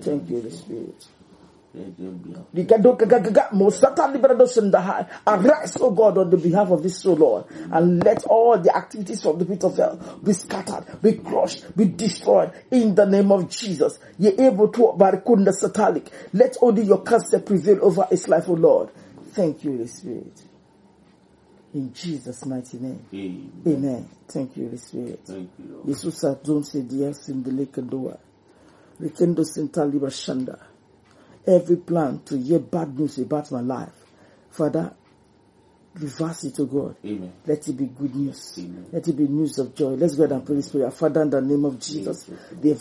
Thank 0.00 0.30
you, 0.30 0.40
the 0.42 0.50
Spirit. 0.50 1.06
Arise, 1.74 1.86
O 5.80 5.90
God, 5.90 6.18
on 6.18 6.28
the 6.28 6.36
behalf 6.36 6.70
of 6.70 6.82
this 6.82 6.98
soul, 6.98 7.16
Lord, 7.16 7.44
and 7.72 8.04
let 8.04 8.24
all 8.24 8.58
the 8.58 8.76
activities 8.76 9.24
of 9.24 9.38
the 9.38 9.46
pit 9.46 9.64
of 9.64 9.78
hell 9.78 9.96
be 10.22 10.34
scattered, 10.34 10.84
be 11.00 11.14
crushed, 11.14 11.74
be 11.74 11.86
destroyed 11.86 12.52
in 12.70 12.94
the 12.94 13.06
name 13.06 13.32
of 13.32 13.48
Jesus. 13.48 13.98
You're 14.18 14.38
able 14.38 14.68
to 14.68 14.92
barikunda 14.98 15.50
satanic. 15.52 16.10
Let 16.34 16.58
only 16.60 16.82
your 16.82 17.00
cancer 17.02 17.40
prevail 17.40 17.78
over 17.82 18.06
his 18.10 18.28
life, 18.28 18.50
O 18.50 18.52
Lord. 18.52 18.90
Thank 19.32 19.64
you, 19.64 19.78
the 19.78 19.88
Spirit. 19.88 20.42
In 21.74 21.92
Jesus' 21.94 22.44
mighty 22.44 22.78
name. 22.78 23.06
Amen. 23.14 23.62
Amen. 23.66 24.08
Thank 24.28 24.56
you, 24.56 24.64
Holy 24.66 24.76
Spirit. 24.76 25.20
Thank 25.24 25.50
you, 25.58 25.74
Lord. 25.74 25.86
Jesus 25.86 26.24
don't 26.44 26.64
say 26.64 26.80
yes 26.80 27.28
in 27.30 27.42
the 27.42 27.50
lake 27.50 27.78
and 27.78 27.88
door. 27.88 28.18
Rekendo 29.00 29.42
sintali 29.44 29.98
bashanda. 29.98 30.58
Every 31.46 31.76
plan 31.76 32.20
to 32.26 32.36
hear 32.38 32.58
bad 32.58 32.96
news 32.98 33.18
about 33.18 33.50
my 33.50 33.62
life. 33.62 33.88
Father, 34.50 34.92
reverse 35.94 36.44
it 36.44 36.54
to 36.56 36.66
God. 36.66 36.96
Amen. 37.04 37.32
Let 37.46 37.66
it 37.66 37.72
be 37.72 37.86
good 37.86 38.14
news. 38.14 38.52
Amen. 38.58 38.86
Let 38.92 39.08
it 39.08 39.16
be 39.16 39.26
news 39.26 39.58
of 39.58 39.74
joy. 39.74 39.94
Let's 39.94 40.14
go 40.14 40.24
ahead 40.24 40.36
and 40.36 40.44
pray 40.46 40.56
this 40.56 40.70
prayer. 40.70 40.90
Father, 40.90 41.22
in 41.22 41.30
the 41.30 41.40
name 41.40 41.64
of 41.64 41.80
Jesus, 41.80 42.24
the 42.60 42.72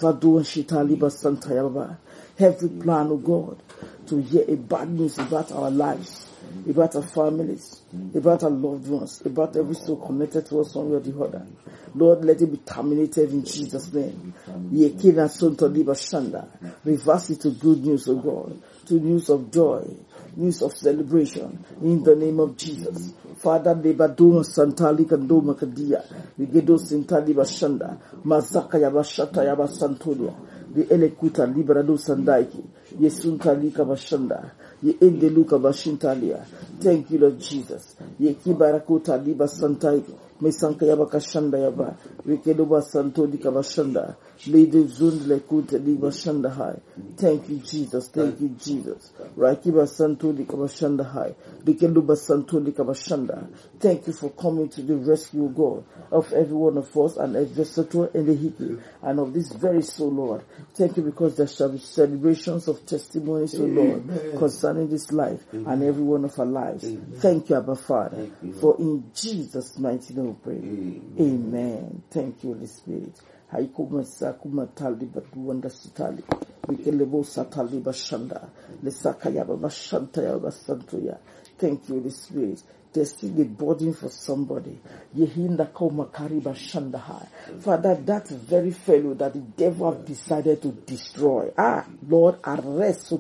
Every 2.39 2.69
plan 2.69 3.12
of 3.12 3.23
God 3.23 3.63
to 4.08 4.21
hear 4.21 4.43
a 4.49 4.56
bad 4.56 4.89
news 4.89 5.17
about 5.17 5.51
our 5.54 5.71
lives 5.71 6.31
about 6.70 6.96
our 6.96 7.02
families, 7.02 7.82
about 8.16 8.44
our 8.44 8.50
loved 8.50 8.88
ones, 8.88 9.22
about 9.26 9.56
every 9.56 9.76
soul 9.76 9.98
connected 9.98 10.46
to 10.48 10.60
us 10.62 10.76
one 10.76 10.90
way 10.92 10.98
or 10.98 11.00
the 11.00 11.24
other. 11.24 11.46
Lord, 11.96 12.24
let 12.24 12.42
it 12.42 12.52
be 12.52 12.58
terminated 12.58 13.32
in 13.32 13.44
Jesus' 13.44 13.92
name. 13.94 14.34
Reverse 16.86 17.30
it 17.30 17.42
to 17.42 17.50
good 17.52 17.86
news, 17.86 18.08
of 18.08 18.24
God, 18.24 18.62
to 18.86 18.94
news 18.96 19.30
of 19.30 19.52
joy, 19.52 19.86
news 20.36 20.62
of 20.62 20.74
celebration, 20.74 21.64
in 21.82 22.04
the 22.04 22.16
name 22.16 22.40
of 22.40 22.56
Jesus. 22.58 23.14
Father, 23.38 23.76
Lebaduma 23.76 24.44
Santali 24.46 25.06
Kandoma 25.06 25.56
Kadia, 25.58 26.04
Vigedo 26.40 26.78
Sintali 26.78 27.34
Bashanda, 27.34 27.98
Mazaka 28.24 28.80
Yabashata 28.80 29.44
Yabasantolia, 29.44 30.34
the 30.74 30.84
Elekuta 30.86 31.46
Liberado 31.54 31.98
Sandaiki, 31.98 32.64
Yesunta 33.00 33.54
Lika 33.60 33.84
Bashanda, 33.86 34.52
ye 34.82 34.96
ende 35.02 35.30
luka 35.30 35.58
bashintalia. 35.60 36.44
Thank 36.80 37.12
you, 37.12 37.20
Lord 37.20 37.40
Jesus. 37.40 37.96
Ye 38.20 38.34
kibarakuta 38.34 39.18
liba 39.24 39.48
santai. 39.48 40.04
Mesanka 40.42 40.86
yaba 40.86 41.06
kashanda 41.06 41.58
yaba. 41.60 41.96
Wikedoba 42.26 42.82
santo 42.82 43.28
dika 43.28 43.52
bashanda. 43.52 44.16
Lady 44.47 44.84
Zundle 44.86 45.39
Kuteli 45.41 45.97
Bashandahai. 45.97 46.80
Thank 47.17 47.49
you, 47.49 47.58
Jesus. 47.58 48.10
Thank 48.10 48.39
you, 48.41 48.49
Jesus. 48.49 49.12
Rakiba 49.38 49.86
Santuli 49.88 50.45
Kabashandahai. 50.45 51.36
Bikeluba 51.63 52.15
Santuli 52.15 52.71
Kabashanda. 52.73 53.47
Thank 53.80 54.08
you 54.08 54.13
for 54.13 54.30
coming 54.32 54.69
to 54.69 54.82
the 54.82 54.95
rescue, 54.95 55.49
God, 55.49 55.84
of 56.12 56.32
every 56.34 56.56
one 56.56 56.77
of 56.77 56.95
us 56.97 57.17
and 57.17 57.36
every 57.36 57.65
settle 57.65 58.06
in 58.13 58.25
the 58.25 58.36
hickey 58.36 58.77
and 59.01 59.19
of 59.19 59.34
this 59.34 59.51
very 59.54 59.82
soul, 59.82 60.12
Lord. 60.12 60.43
Thank 60.73 60.97
you 60.97 61.04
because 61.04 61.38
there 61.38 61.47
shall 61.47 61.69
be 61.69 61.80
celebrations 61.80 62.67
of 62.67 62.86
testimonies, 62.86 63.56
O 63.60 63.63
Lord, 63.63 64.04
concerning 64.38 64.89
this 64.89 65.12
life 65.12 65.41
and 65.54 65.84
every 65.84 66.04
one 66.04 66.25
of 66.25 66.38
our 66.39 66.45
lives. 66.45 66.86
Thank 67.19 67.49
you, 67.49 67.58
Abba 67.58 67.75
Father, 67.75 68.30
for 68.60 68.77
in 68.80 69.12
Jesus' 69.13 69.77
mighty 69.80 70.13
name 70.13 70.27
we 70.27 70.34
pray. 70.43 71.25
Amen. 71.25 72.04
Thank 72.10 72.43
you, 72.43 72.54
Holy 72.54 72.67
Spirit 72.67 73.19
haikuma 73.52 74.04
sakuma 74.04 74.66
tali 74.68 75.06
batuanda 75.06 75.70
sitali 75.70 76.24
wikelebo 76.70 77.24
satali 77.24 77.80
bashanda 77.80 78.50
lesaka 78.84 79.30
yaba 79.30 79.58
bashanta 79.58 80.22
yaba 80.24 80.52
santoya 80.52 81.18
thank 81.58 81.90
you 81.90 82.02
the 82.02 82.10
spirit 82.12 82.64
there's 82.93 83.10
still 83.12 83.41
a 83.41 83.45
burden 83.45 83.93
for 83.93 84.10
somebody. 84.10 84.77
Father, 87.60 87.95
that 88.06 88.27
very 88.30 88.71
fellow 88.71 89.13
that 89.13 89.34
the 89.34 89.39
devil 89.58 89.91
have 89.91 90.06
decided 90.06 90.62
to 90.62 90.71
destroy. 90.86 91.51
Ah, 91.58 91.86
Lord, 92.10 92.36
arrest. 92.43 93.13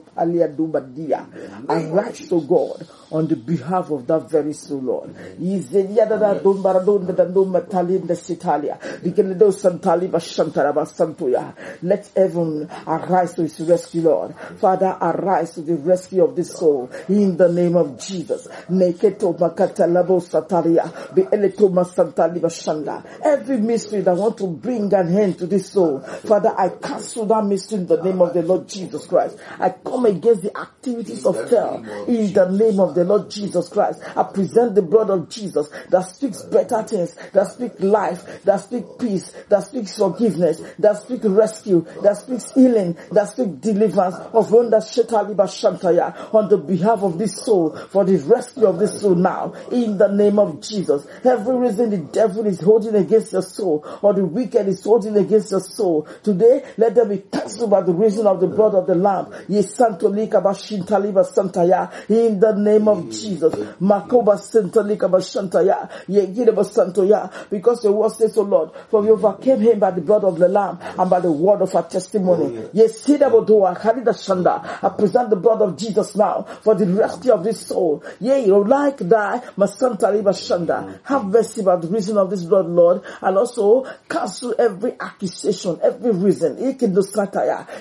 Arise 1.69 2.27
to 2.29 2.41
God 2.41 2.85
on 3.11 3.27
the 3.27 3.35
behalf 3.35 3.91
of 3.91 4.07
that 4.07 4.29
very 4.29 4.53
soul, 4.53 4.81
Lord. 4.81 5.09
Let 11.83 12.09
heaven 12.15 12.67
arise 12.87 13.33
to 13.35 13.41
his 13.43 13.59
rescue, 13.59 14.01
Lord. 14.03 14.33
Father, 14.59 14.97
arise 15.01 15.53
to 15.55 15.61
the 15.61 15.75
rescue 15.75 16.23
of 16.23 16.35
this 16.35 16.51
soul 16.51 16.89
in 17.09 17.37
the 17.37 17.49
name 17.49 17.75
of 17.75 17.97
Jesus. 17.97 18.47
Every 23.23 23.57
mystery 23.57 24.01
that 24.01 24.15
want 24.15 24.37
to 24.37 24.47
bring 24.47 24.93
an 24.93 25.17
end 25.17 25.37
to 25.39 25.47
this 25.47 25.71
soul, 25.71 25.99
Father, 25.99 26.53
I 26.57 26.69
cancel 26.69 27.25
that 27.27 27.45
mystery 27.45 27.79
in 27.79 27.87
the 27.87 28.01
name 28.01 28.21
of 28.21 28.33
the 28.33 28.41
Lord 28.41 28.67
Jesus 28.67 29.05
Christ. 29.07 29.37
I 29.59 29.69
come 29.69 30.05
against 30.05 30.43
the 30.43 30.57
activities 30.57 31.25
of 31.25 31.49
hell 31.49 31.83
in 32.07 32.33
the 32.33 32.49
name 32.49 32.79
of 32.79 32.95
the 32.95 33.03
Lord 33.03 33.29
Jesus 33.29 33.69
Christ. 33.69 34.01
I 34.15 34.23
present 34.23 34.75
the 34.75 34.81
blood 34.81 35.09
of 35.09 35.29
Jesus 35.29 35.69
that 35.89 36.01
speaks 36.01 36.41
better 36.43 36.83
things, 36.83 37.15
that 37.33 37.47
speaks 37.51 37.79
life, 37.79 38.43
that 38.43 38.57
speaks 38.57 38.87
peace, 38.99 39.31
that 39.49 39.63
speaks 39.63 39.97
forgiveness, 39.97 40.61
that 40.79 40.97
speaks 40.97 41.25
rescue, 41.25 41.85
that 42.03 42.17
speaks 42.17 42.51
healing, 42.51 42.97
that 43.11 43.29
speaks 43.29 43.51
deliverance 43.59 44.15
of 44.33 44.51
on 44.53 46.49
the 46.49 46.57
behalf 46.57 47.03
of 47.03 47.17
this 47.17 47.35
soul, 47.35 47.75
for 47.75 48.05
the 48.05 48.17
rescue 48.17 48.65
of 48.65 48.79
this 48.79 49.01
soul 49.01 49.15
now 49.15 49.50
in 49.71 49.97
the 49.97 50.07
name 50.07 50.39
of 50.39 50.61
Jesus. 50.61 51.05
Every 51.23 51.55
reason 51.57 51.89
the 51.89 51.97
devil 51.97 52.45
is 52.45 52.59
holding 52.61 52.95
against 52.95 53.33
your 53.33 53.41
soul 53.41 53.85
or 54.01 54.13
the 54.13 54.25
wicked 54.25 54.67
is 54.67 54.83
holding 54.83 55.17
against 55.17 55.51
your 55.51 55.59
soul, 55.59 56.07
today 56.23 56.63
let 56.77 56.95
them 56.95 57.09
be 57.09 57.17
cancelled 57.19 57.69
by 57.69 57.81
the 57.81 57.93
reason 57.93 58.27
of 58.27 58.39
the 58.39 58.47
blood 58.47 58.75
of 58.75 58.87
the 58.87 58.95
Lamb. 58.95 59.33
In 62.09 62.39
the 62.39 62.53
name 62.57 62.87
of 62.87 63.09
Jesus. 63.09 63.53
Because 67.49 67.81
the 67.81 67.91
word 67.91 68.11
says, 68.11 68.37
O 68.37 68.41
Lord, 68.43 68.71
for 68.89 69.01
we 69.01 69.09
overcame 69.09 69.59
him 69.59 69.79
by 69.79 69.91
the 69.91 70.01
blood 70.01 70.23
of 70.23 70.37
the 70.39 70.47
Lamb 70.47 70.79
and 70.97 71.09
by 71.09 71.19
the 71.19 71.31
word 71.31 71.61
of 71.61 71.75
our 71.75 71.83
testimony. 71.83 72.69
Ye 72.73 72.85
Sidabodoa 72.85 73.77
Harida 73.79 74.13
Shanda. 74.13 74.79
I 74.83 74.89
present 74.89 75.29
the 75.29 75.35
blood 75.35 75.61
of 75.61 75.77
Jesus 75.77 76.15
now 76.15 76.43
for 76.61 76.75
the 76.75 76.85
rescue 76.87 77.31
of 77.33 77.43
this 77.43 77.65
soul. 77.67 78.03
Yea, 78.19 78.45
you 78.45 78.63
like 78.63 78.97
that 79.57 80.99
have 81.03 81.25
mercy 81.25 81.61
about 81.61 81.81
the 81.81 81.87
reason 81.87 82.17
of 82.17 82.29
this 82.29 82.43
blood, 82.43 82.67
Lord, 82.67 83.01
and 83.21 83.37
also 83.37 83.85
cancel 84.09 84.55
every 84.57 84.93
accusation, 84.99 85.79
every 85.83 86.11
reason 86.11 86.57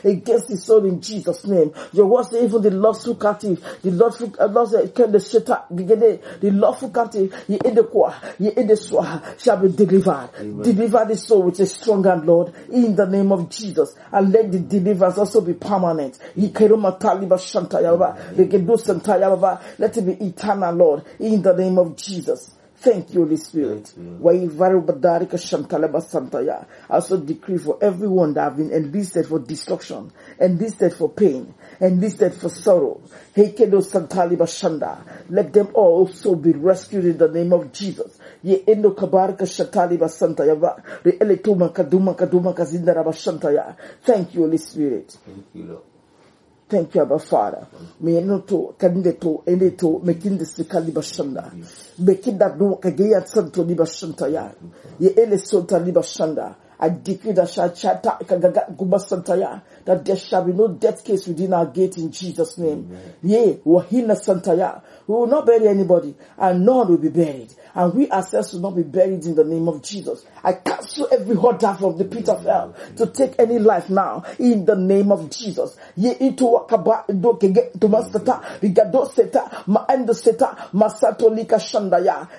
against 0.05 0.49
his 0.49 0.65
soul 0.65 0.85
in 0.85 1.01
Jesus' 1.01 1.47
name. 1.47 1.73
Your 1.93 2.07
word 2.07 2.25
says 2.27 2.45
even 2.45 2.63
the 2.63 2.71
lawful 2.71 3.15
captive, 3.17 3.63
the 3.83 3.91
lawful, 3.91 4.33
uh, 4.39 4.49
the, 4.49 6.21
the 6.41 6.51
lawful 6.51 6.91
captive, 6.91 7.35
ye 7.49 7.59
in 7.65 7.75
the 7.75 7.85
kwa, 7.85 8.15
ye 8.39 8.51
in 8.57 8.67
the 8.67 8.75
swa, 8.75 9.23
shall 9.39 9.57
be 9.59 9.69
delivered. 9.69 10.31
Amen. 10.39 10.63
Deliver 10.63 11.05
the 11.07 11.17
soul 11.17 11.43
with 11.45 11.61
a 11.61 11.67
strong 11.67 12.05
hand, 12.05 12.27
Lord, 12.27 12.53
in 12.71 12.97
the 12.97 13.07
name 13.07 13.33
of 13.33 13.49
Jesus, 13.51 13.95
and 14.13 14.33
let 14.33 14.53
the 14.53 14.59
deliverance 14.59 15.19
also 15.19 15.41
be 15.41 15.55
permanent. 15.55 16.19
Let 19.79 19.97
it 19.97 20.07
be 20.07 20.13
eternal, 20.27 20.75
Lord, 20.75 21.05
in 21.19 21.43
the 21.43 21.50
name 21.57 21.79
of 21.79 21.97
Jesus. 21.97 22.55
Thank 22.77 23.13
you, 23.13 23.21
Holy 23.21 23.37
Spirit. 23.37 23.93
I 26.89 26.95
also 26.95 27.17
decree 27.19 27.59
for 27.59 27.79
everyone 27.83 28.33
that 28.35 28.41
have 28.43 28.57
been 28.57 28.71
enlisted 28.71 29.27
for 29.27 29.39
destruction, 29.39 30.11
enlisted 30.41 30.95
for 30.95 31.11
pain, 31.11 31.53
enlisted 31.79 32.33
for 32.33 32.49
sorrow. 32.49 33.03
Hey 33.35 33.53
kedo 33.53 33.83
santa 33.83 34.27
libasanta 34.27 34.99
let 35.29 35.53
them 35.53 35.69
all 35.75 36.07
also 36.07 36.35
be 36.35 36.53
rescued 36.53 37.05
in 37.05 37.19
the 37.19 37.29
name 37.29 37.53
of 37.53 37.71
Jesus. 37.73 38.19
Ye 38.43 38.65
endo 38.67 38.93
kabarka 38.93 39.47
shatali 39.47 39.99
basanta 39.99 40.47
ya 40.47 40.55
ba. 40.55 40.83
Re 41.05 41.13
tuma 41.37 41.73
kaduma 41.73 42.17
kaduma 42.17 42.55
kazinda 42.55 42.95
rabashanta 42.95 43.53
ya. 43.55 43.75
Thank 44.03 44.35
you, 44.35 44.43
Holy 44.43 44.59
Spirit. 44.59 45.17
Thank 45.25 45.45
you, 45.55 45.65
Lord. 45.65 45.90
Thank 46.71 46.95
you, 46.95 47.03
Abba 47.03 47.19
Father. 47.19 47.67
Me 48.01 48.21
no 48.21 48.39
to 48.43 48.77
kande 48.79 49.21
to 49.21 49.43
ende 49.45 49.77
to 49.77 50.01
making 50.05 50.39
the 50.39 50.45
sikali 50.45 50.93
bashanda. 50.93 51.51
That 52.39 52.59
no 52.61 52.77
kageya 52.77 53.27
santo 53.27 53.65
liba 53.65 53.85
shanta 53.87 54.29
ya. 54.31 54.49
Ye 55.01 55.11
ele 55.17 55.37
sonta 55.37 55.85
liba 55.85 56.01
shanda. 56.01 56.55
I 56.79 56.91
decree 56.91 57.33
that 57.33 57.51
shall 57.51 57.71
chata 57.71 58.21
kagaga 58.25 58.75
guba 58.77 59.01
santa 59.01 59.37
ya. 59.37 59.59
That 59.85 60.05
there 60.05 60.17
shall 60.17 60.45
be 60.45 60.53
no 60.53 60.69
death 60.69 61.05
case 61.05 61.27
within 61.27 61.53
our 61.53 61.67
gate 61.67 61.99
in 61.99 62.13
Jesus' 62.13 62.57
name. 62.57 62.97
Yea, 63.23 63.59
wahina 63.67 64.17
santa 64.17 64.55
ya. 64.55 64.81
We 65.09 65.15
will 65.17 65.27
not 65.27 65.45
bury 65.47 65.67
anybody, 65.67 66.15
and 66.39 66.65
none 66.65 66.89
will 66.89 66.99
be 66.99 67.09
buried. 67.09 67.53
And 67.75 67.95
we 67.95 68.11
ourselves 68.11 68.53
will 68.53 68.61
not 68.61 68.77
be 68.77 68.83
buried 68.83 69.25
in 69.25 69.35
the 69.35 69.45
name 69.45 69.69
of 69.69 69.83
Jesus. 69.83 70.25
I 70.43 70.55
cancel 70.55 71.09
every 71.13 71.37
order 71.37 71.75
from 71.79 71.99
the 71.99 72.05
pit 72.05 72.29
of 72.29 72.45
hell 72.45 72.75
to 72.97 73.07
take 73.07 73.35
any 73.39 73.59
life 73.59 73.91
now 73.91 74.25
in 74.39 74.65
the 74.65 74.77
name 74.77 75.13
of 75.13 75.31
Jesus. 75.31 75.77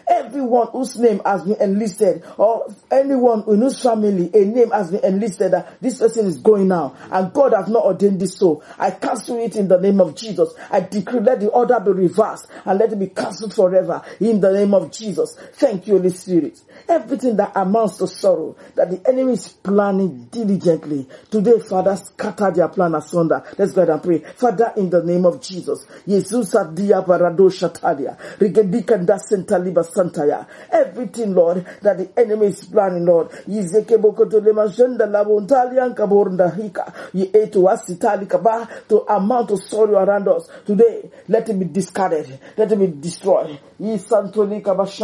Everyone 0.07 0.67
whose 0.71 0.97
name 0.97 1.21
has 1.25 1.43
been 1.43 1.61
enlisted 1.61 2.23
or 2.37 2.73
anyone 2.89 3.43
in 3.47 3.61
whose 3.61 3.81
family 3.81 4.29
a 4.33 4.45
name 4.45 4.71
has 4.71 4.91
been 4.91 5.03
enlisted 5.03 5.51
that 5.51 5.79
this 5.81 5.99
person 5.99 6.25
is 6.25 6.37
going 6.37 6.67
now 6.67 6.95
and 7.11 7.31
God 7.33 7.53
has 7.53 7.67
not 7.67 7.85
ordained 7.85 8.19
this 8.19 8.35
so. 8.35 8.63
I 8.77 8.91
cancel 8.91 9.37
it 9.37 9.55
in 9.55 9.67
the 9.67 9.79
name 9.79 10.01
of 10.01 10.15
Jesus. 10.15 10.53
I 10.69 10.81
decree 10.81 11.19
let 11.19 11.39
the 11.39 11.49
order 11.49 11.79
be 11.79 11.91
reversed 11.91 12.47
and 12.65 12.79
let 12.79 12.91
it 12.91 12.99
be 12.99 13.07
cancelled 13.07 13.53
forever 13.53 14.01
in 14.19 14.39
the 14.41 14.51
name 14.51 14.73
of 14.73 14.91
Jesus. 14.91 15.20
Thank 15.53 15.87
you, 15.87 15.97
Holy 15.97 16.09
Spirit. 16.09 16.59
Everything 16.87 17.37
that 17.37 17.51
amounts 17.55 17.97
to 17.97 18.07
sorrow 18.07 18.55
that 18.75 18.89
the 18.89 19.09
enemy 19.09 19.33
is 19.33 19.47
planning 19.49 20.27
diligently 20.31 21.07
today, 21.29 21.59
Father, 21.59 21.95
scatter 21.95 22.51
their 22.51 22.67
plan 22.67 22.95
asunder. 22.95 23.43
Let's 23.57 23.73
go 23.73 23.81
ahead 23.81 23.93
and 23.93 24.03
pray. 24.03 24.19
Father, 24.19 24.73
in 24.77 24.89
the 24.89 25.03
name 25.03 25.25
of 25.25 25.41
Jesus, 25.41 25.85
Jesus 26.07 26.55
adia 26.55 27.01
barado 27.01 27.49
shatalia, 27.49 28.17
rigedikanda 28.37 29.19
sentaliba 29.19 29.83
santaya. 29.83 30.47
Everything, 30.71 31.33
Lord, 31.33 31.65
that 31.81 31.97
the 31.97 32.19
enemy 32.19 32.47
is 32.47 32.65
planning, 32.65 33.05
Lord, 33.05 33.29
yizeke 33.47 33.97
bokoto 33.97 34.39
lema 34.41 34.67
jenda 34.67 35.05
labontalian 35.05 35.95
kabornda 35.95 36.49
hika, 36.49 36.93
ye 37.13 37.27
eto 37.27 37.69
asitali 37.69 38.27
kaba 38.27 38.67
to 38.89 39.05
amount 39.07 39.51
of 39.51 39.63
sorrow 39.63 39.99
around 40.03 40.27
us 40.27 40.49
today. 40.65 41.09
Let 41.27 41.49
it 41.49 41.59
be 41.59 41.65
discarded. 41.65 42.39
Let 42.57 42.71
it 42.71 42.79
be 42.79 42.87
destroyed. 42.87 43.59
Ye 43.79 43.97
santoli 43.97 44.61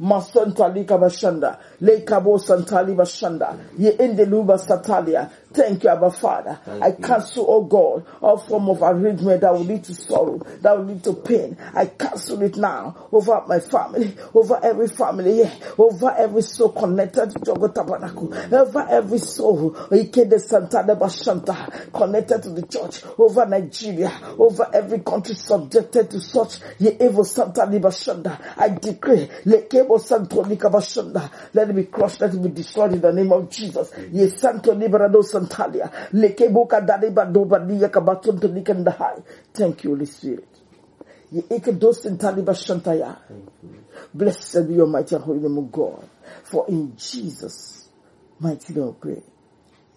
Masantali 0.00 0.84
kabashanda. 0.84 1.58
Lekabo 1.82 2.38
santali 2.38 2.94
bashanda. 2.96 3.56
Ye 3.78 3.92
endeluba 3.92 4.58
satalia. 4.58 5.30
Thank 5.52 5.82
you, 5.84 5.90
Abba 5.90 6.10
Father. 6.12 6.60
I 6.80 6.92
cancel, 6.92 7.44
oh 7.48 7.64
God, 7.64 8.06
all 8.22 8.38
form 8.38 8.68
of 8.70 8.82
arrangement 8.82 9.40
that 9.40 9.52
will 9.52 9.64
lead 9.64 9.82
to 9.84 9.94
sorrow, 9.94 10.38
that 10.62 10.78
will 10.78 10.84
lead 10.84 11.02
to 11.04 11.12
pain. 11.14 11.56
I 11.74 11.86
cancel 11.86 12.40
it 12.42 12.56
now 12.56 13.08
over 13.10 13.42
my 13.48 13.58
family, 13.58 14.14
over 14.34 14.60
every 14.62 14.86
family 14.88 15.42
over 15.78 16.10
every 16.18 16.42
soul 16.42 16.70
connected 16.70 17.30
to 17.30 17.38
Jogo 17.40 17.72
Tabernacle, 17.74 18.32
over 18.54 18.86
every 18.90 19.18
soul, 19.18 19.72
Ikede 19.90 20.38
Santa 20.40 20.82
de 20.86 20.94
Bashanta, 20.94 21.92
connected 21.92 22.42
to 22.42 22.50
the 22.50 22.66
church, 22.66 23.02
over 23.18 23.46
Nigeria, 23.46 24.12
over 24.38 24.68
every 24.72 25.00
country 25.00 25.34
subjected 25.34 26.10
to 26.10 26.20
such 26.20 26.58
ye 26.78 26.90
evil 27.00 27.24
Santa 27.24 27.62
Libashanda. 27.62 28.38
I 28.56 28.68
decree, 28.70 29.26
Lekebo 29.46 29.89
Oh, 29.90 29.98
let 31.52 31.70
it 31.70 31.76
be 31.76 31.84
crushed, 31.84 32.20
let 32.20 32.34
it 32.34 32.42
be 32.42 32.48
destroyed 32.50 32.92
in 32.92 33.00
the 33.00 33.12
name 33.12 33.32
of 33.32 33.50
Jesus. 33.50 33.92
Ye 34.12 34.28
Santo 34.28 34.74
Liberado 34.74 35.22
Santalia, 35.22 35.90
Lekeboka 36.12 36.86
Daliba 36.86 37.30
Dobadia 37.32 37.90
Kabatunto 37.90 38.48
Likandahai. 38.48 39.22
Thank 39.52 39.84
you, 39.84 39.90
Holy 39.90 40.06
Spirit. 40.06 40.48
Ye 41.32 41.42
Ikedos 41.42 42.06
Santaliba 42.06 42.54
Shantaya. 42.54 43.16
Blessed 44.14 44.68
be 44.68 44.74
your 44.74 44.86
mighty 44.86 45.14
and 45.14 45.24
holy 45.24 45.40
name 45.40 45.58
of 45.58 45.72
God. 45.72 46.08
For 46.44 46.66
in 46.68 46.96
Jesus' 46.96 47.88
mighty 48.38 48.74
name 48.74 48.86
we 48.86 48.92
pray. 49.00 49.22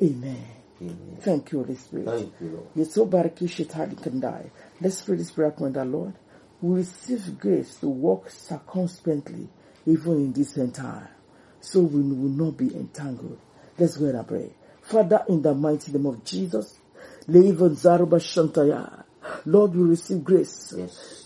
Amen. 0.01 0.45
Amen. 0.81 1.17
Thank 1.21 1.51
you, 1.51 1.63
Holy 1.63 1.75
Spirit. 1.75 2.05
Thank 2.07 2.33
you, 2.41 2.49
Lord. 2.49 2.73
Yeso 2.75 3.09
baraki 3.09 3.47
shetani 3.47 3.95
kandai. 3.95 4.49
Let's 4.81 5.01
pray 5.01 5.17
this 5.17 5.31
prayer 5.31 5.51
point, 5.51 5.77
our 5.77 5.85
Lord. 5.85 6.13
We 6.61 6.77
receive 6.77 7.39
grace 7.39 7.75
to 7.75 7.87
walk 7.89 8.29
circumspectly 8.29 9.49
even 9.85 10.13
in 10.13 10.33
this 10.33 10.57
end 10.57 10.75
time, 10.75 11.07
so 11.59 11.81
we 11.81 12.01
will 12.01 12.29
not 12.29 12.57
be 12.57 12.73
entangled. 12.75 13.39
Let's 13.77 13.97
go 13.97 14.05
and 14.05 14.27
pray. 14.27 14.51
Father, 14.81 15.23
in 15.29 15.41
the 15.41 15.53
mighty 15.53 15.91
name 15.91 16.05
of 16.05 16.23
Jesus, 16.23 16.79
Leivon 17.27 17.75
Zaruba 17.75 18.19
Shantaya. 18.19 19.03
Lord, 19.45 19.75
we 19.75 19.83
receive 19.83 20.23
grace. 20.23 20.73
Yes. 20.77 21.25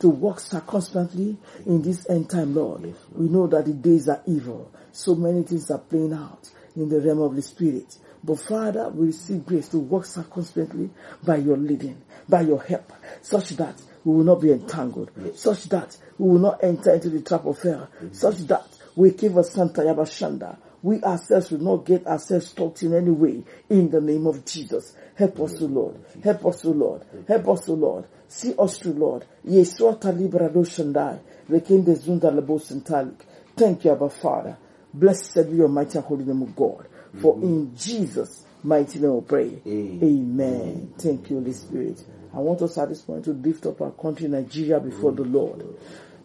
To 0.00 0.08
walk 0.08 0.40
circumspectly 0.40 1.36
in 1.66 1.82
this 1.82 2.08
end 2.10 2.28
time, 2.30 2.54
Lord. 2.54 2.86
Yes, 2.86 2.96
we 3.14 3.28
know 3.28 3.46
that 3.46 3.64
the 3.64 3.72
days 3.72 4.08
are 4.08 4.20
evil. 4.26 4.72
So 4.90 5.14
many 5.14 5.44
things 5.44 5.70
are 5.70 5.78
playing 5.78 6.12
out 6.12 6.50
in 6.74 6.88
the 6.88 7.00
realm 7.00 7.20
of 7.22 7.36
the 7.36 7.42
spirit. 7.42 7.96
But 8.24 8.40
Father, 8.40 8.88
we 8.88 9.06
receive 9.06 9.44
grace 9.46 9.68
to 9.68 9.78
walk 9.78 10.06
circumspectly 10.06 10.90
by 11.22 11.36
your 11.36 11.56
leading, 11.56 12.02
by 12.28 12.40
your 12.40 12.62
help, 12.62 12.92
such 13.22 13.50
that 13.50 13.80
we 14.04 14.16
will 14.16 14.24
not 14.24 14.40
be 14.40 14.50
entangled, 14.50 15.10
such 15.34 15.64
that 15.64 15.96
we 16.18 16.28
will 16.28 16.38
not 16.38 16.62
enter 16.62 16.94
into 16.94 17.10
the 17.10 17.20
trap 17.20 17.44
of 17.44 17.60
hell, 17.62 17.88
mm-hmm. 17.96 18.12
such 18.12 18.38
that 18.48 18.66
we 18.96 19.10
give 19.10 19.36
us 19.36 19.52
Santa 19.52 19.82
Yabashanda. 19.82 20.56
We 20.82 21.02
ourselves 21.02 21.50
will 21.50 21.60
not 21.60 21.86
get 21.86 22.06
ourselves 22.06 22.48
stuck 22.48 22.82
in 22.82 22.94
any 22.94 23.10
way 23.10 23.42
in 23.70 23.90
the 23.90 24.00
name 24.00 24.26
of 24.26 24.44
Jesus. 24.44 24.94
Help 25.14 25.40
us, 25.40 25.62
O 25.62 25.66
Lord. 25.66 25.96
Help 26.22 26.44
us, 26.46 26.64
O 26.64 26.70
Lord. 26.70 27.02
Help 27.26 27.48
us, 27.48 27.68
O 27.68 27.74
Lord. 27.74 28.04
See 28.28 28.54
us 28.58 28.78
through, 28.78 28.92
Lord. 28.92 29.24
Yesua 29.46 29.98
Talibrado 29.98 30.62
Shandai. 30.64 31.20
Rekinde 31.48 31.96
Zunda 31.96 32.30
Labo 32.30 32.60
Sintalik. 32.60 33.24
Thank 33.56 33.84
you, 33.84 33.92
Abba 33.92 34.10
Father. 34.10 34.56
Blessed 34.92 35.50
be 35.50 35.56
your 35.56 35.68
mighty 35.68 35.98
and 35.98 36.06
holy 36.06 36.24
name 36.24 36.42
of 36.42 36.54
God. 36.54 36.86
For 37.20 37.34
mm-hmm. 37.34 37.44
in 37.44 37.76
Jesus' 37.76 38.44
mighty 38.62 38.98
name 38.98 39.14
we 39.14 39.20
pray. 39.22 39.62
Amen. 39.66 40.00
Amen. 40.02 40.94
Thank 40.98 41.30
you, 41.30 41.38
Holy 41.38 41.52
Spirit. 41.52 42.04
I 42.34 42.38
want 42.38 42.62
us 42.62 42.76
at 42.78 42.88
this 42.88 43.02
point 43.02 43.24
to 43.26 43.30
lift 43.32 43.66
up 43.66 43.80
our 43.80 43.92
country, 43.92 44.28
Nigeria, 44.28 44.80
before 44.80 45.12
the 45.12 45.22
Lord. 45.22 45.64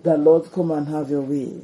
The 0.03 0.17
Lord, 0.17 0.51
come 0.51 0.71
and 0.71 0.87
have 0.87 1.09
your 1.09 1.21
way. 1.21 1.61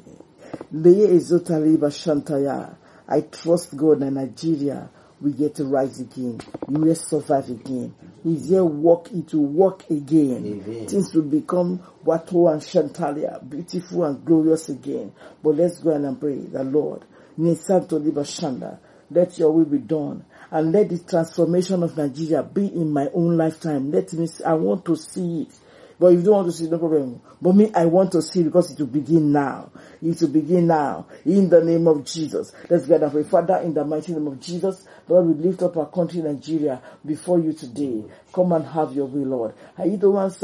Leye 0.72 1.08
Ezotaliba 1.08 1.90
Shantaya. 1.90 2.76
I 3.08 3.22
trust 3.22 3.76
God 3.76 4.02
and 4.02 4.16
Nigeria 4.16 4.90
will 5.22 5.32
get 5.32 5.56
to 5.56 5.66
rise 5.66 6.00
again. 6.00 6.40
You 6.70 6.80
will 6.80 6.96
survive 6.96 7.50
again. 7.50 7.96
Is 8.26 8.50
here 8.50 8.64
walk, 8.64 9.10
will 9.12 9.46
walk 9.46 9.90
again. 9.90 10.62
Amen. 10.68 10.88
Things 10.88 11.14
will 11.14 11.24
become 11.24 11.80
Wato 12.04 12.52
and 12.52 12.62
Shantalia, 12.62 13.48
beautiful 13.48 14.04
and 14.06 14.24
glorious 14.26 14.70
again. 14.70 15.12
But 15.44 15.56
let's 15.56 15.80
go 15.80 15.92
and 15.92 16.20
pray 16.20 16.38
the 16.38 16.64
Lord. 16.64 17.06
Nisanto 17.40 18.04
Liba 18.04 18.22
Shanda. 18.22 18.80
Let 19.12 19.38
your 19.38 19.52
will 19.52 19.66
be 19.66 19.78
done. 19.78 20.26
And 20.56 20.72
let 20.72 20.88
the 20.88 21.00
transformation 21.00 21.84
of 21.84 21.98
Nigeria 21.98 22.42
be 22.42 22.68
in 22.68 22.90
my 22.90 23.10
own 23.14 23.36
lifetime. 23.36 23.92
Let 23.92 24.14
me, 24.14 24.26
see, 24.26 24.42
I 24.46 24.54
want 24.54 24.86
to 24.86 24.96
see 24.96 25.42
it. 25.42 25.50
But 26.00 26.14
if 26.14 26.20
you 26.20 26.26
don't 26.28 26.36
want 26.36 26.48
to 26.48 26.54
see, 26.54 26.70
no 26.70 26.80
problem. 26.80 27.20
But 27.42 27.56
me, 27.56 27.72
I 27.76 27.84
want 27.88 28.14
to 28.14 28.22
see 28.22 28.42
because 28.42 28.72
it 28.72 28.80
will 28.80 28.88
begin 28.88 29.34
now. 29.34 29.70
It 30.06 30.22
will 30.22 30.28
begin 30.30 30.68
now. 30.68 31.08
In 31.26 31.50
the 31.50 31.64
name 31.64 31.88
of 31.88 32.06
Jesus. 32.06 32.52
Let's 32.70 32.86
get 32.86 33.02
pray. 33.12 33.24
Father, 33.24 33.58
in 33.58 33.74
the 33.74 33.84
mighty 33.84 34.14
name 34.14 34.28
of 34.28 34.40
Jesus, 34.40 34.86
Lord, 35.08 35.26
we 35.26 35.34
lift 35.34 35.64
up 35.64 35.76
our 35.78 35.88
country, 35.88 36.22
Nigeria, 36.22 36.80
before 37.04 37.40
you 37.40 37.54
today. 37.54 38.04
Come 38.32 38.52
and 38.52 38.64
have 38.68 38.94
your 38.94 39.08
way, 39.08 39.26
Lord. 39.26 39.56
Even 39.80 40.16
as 40.28 40.38